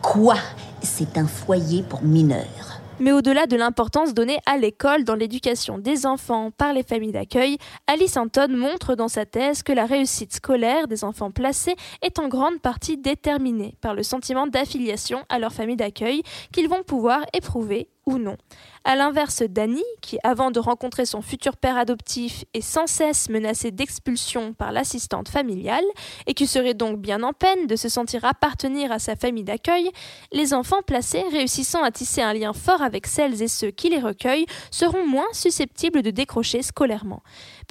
Quoi? 0.00 0.36
C'est 0.82 1.18
un 1.18 1.26
foyer 1.26 1.82
pour 1.82 2.02
mineurs. 2.02 2.61
Mais 3.02 3.10
au-delà 3.10 3.48
de 3.48 3.56
l'importance 3.56 4.14
donnée 4.14 4.38
à 4.46 4.56
l'école 4.58 5.02
dans 5.02 5.16
l'éducation 5.16 5.76
des 5.76 6.06
enfants 6.06 6.52
par 6.52 6.72
les 6.72 6.84
familles 6.84 7.10
d'accueil, 7.10 7.58
Alice 7.88 8.16
Anton 8.16 8.46
montre 8.50 8.94
dans 8.94 9.08
sa 9.08 9.26
thèse 9.26 9.64
que 9.64 9.72
la 9.72 9.86
réussite 9.86 10.32
scolaire 10.32 10.86
des 10.86 11.02
enfants 11.02 11.32
placés 11.32 11.74
est 12.02 12.20
en 12.20 12.28
grande 12.28 12.60
partie 12.60 12.98
déterminée 12.98 13.74
par 13.80 13.94
le 13.94 14.04
sentiment 14.04 14.46
d'affiliation 14.46 15.24
à 15.30 15.40
leur 15.40 15.52
famille 15.52 15.74
d'accueil 15.74 16.22
qu'ils 16.52 16.68
vont 16.68 16.84
pouvoir 16.84 17.26
éprouver 17.32 17.88
ou 18.06 18.18
non. 18.18 18.36
À 18.84 18.96
l'inverse 18.96 19.42
d'Annie, 19.42 19.84
qui 20.00 20.18
avant 20.24 20.50
de 20.50 20.58
rencontrer 20.58 21.06
son 21.06 21.22
futur 21.22 21.56
père 21.56 21.76
adoptif 21.76 22.44
est 22.52 22.60
sans 22.60 22.86
cesse 22.86 23.28
menacée 23.28 23.70
d'expulsion 23.70 24.54
par 24.54 24.72
l'assistante 24.72 25.28
familiale, 25.28 25.84
et 26.26 26.34
qui 26.34 26.46
serait 26.46 26.74
donc 26.74 26.98
bien 26.98 27.22
en 27.22 27.32
peine 27.32 27.66
de 27.66 27.76
se 27.76 27.88
sentir 27.88 28.24
appartenir 28.24 28.90
à 28.90 28.98
sa 28.98 29.14
famille 29.14 29.44
d'accueil, 29.44 29.90
les 30.32 30.52
enfants 30.52 30.82
placés 30.84 31.24
réussissant 31.30 31.82
à 31.82 31.90
tisser 31.90 32.22
un 32.22 32.34
lien 32.34 32.52
fort 32.52 32.82
avec 32.82 33.06
celles 33.06 33.40
et 33.40 33.48
ceux 33.48 33.70
qui 33.70 33.88
les 33.88 34.00
recueillent 34.00 34.46
seront 34.70 35.06
moins 35.06 35.32
susceptibles 35.32 36.02
de 36.02 36.10
décrocher 36.10 36.62
scolairement. 36.62 37.22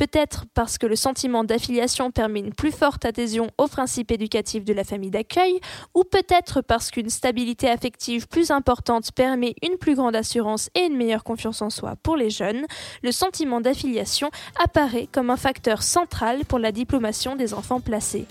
Peut-être 0.01 0.45
parce 0.55 0.79
que 0.79 0.87
le 0.87 0.95
sentiment 0.95 1.43
d'affiliation 1.43 2.09
permet 2.09 2.39
une 2.39 2.55
plus 2.55 2.71
forte 2.71 3.05
adhésion 3.05 3.51
aux 3.59 3.67
principes 3.67 4.09
éducatifs 4.09 4.65
de 4.65 4.73
la 4.73 4.83
famille 4.83 5.11
d'accueil, 5.11 5.59
ou 5.93 6.03
peut-être 6.03 6.61
parce 6.61 6.89
qu'une 6.89 7.11
stabilité 7.11 7.69
affective 7.69 8.27
plus 8.27 8.49
importante 8.49 9.11
permet 9.11 9.53
une 9.61 9.77
plus 9.77 9.93
grande 9.93 10.15
assurance 10.15 10.71
et 10.73 10.85
une 10.85 10.97
meilleure 10.97 11.23
confiance 11.23 11.61
en 11.61 11.69
soi 11.69 11.97
pour 12.01 12.17
les 12.17 12.31
jeunes, 12.31 12.65
le 13.03 13.11
sentiment 13.11 13.61
d'affiliation 13.61 14.31
apparaît 14.59 15.07
comme 15.11 15.29
un 15.29 15.37
facteur 15.37 15.83
central 15.83 16.45
pour 16.45 16.57
la 16.57 16.71
diplomation 16.71 17.35
des 17.35 17.53
enfants 17.53 17.79
placés. 17.79 18.25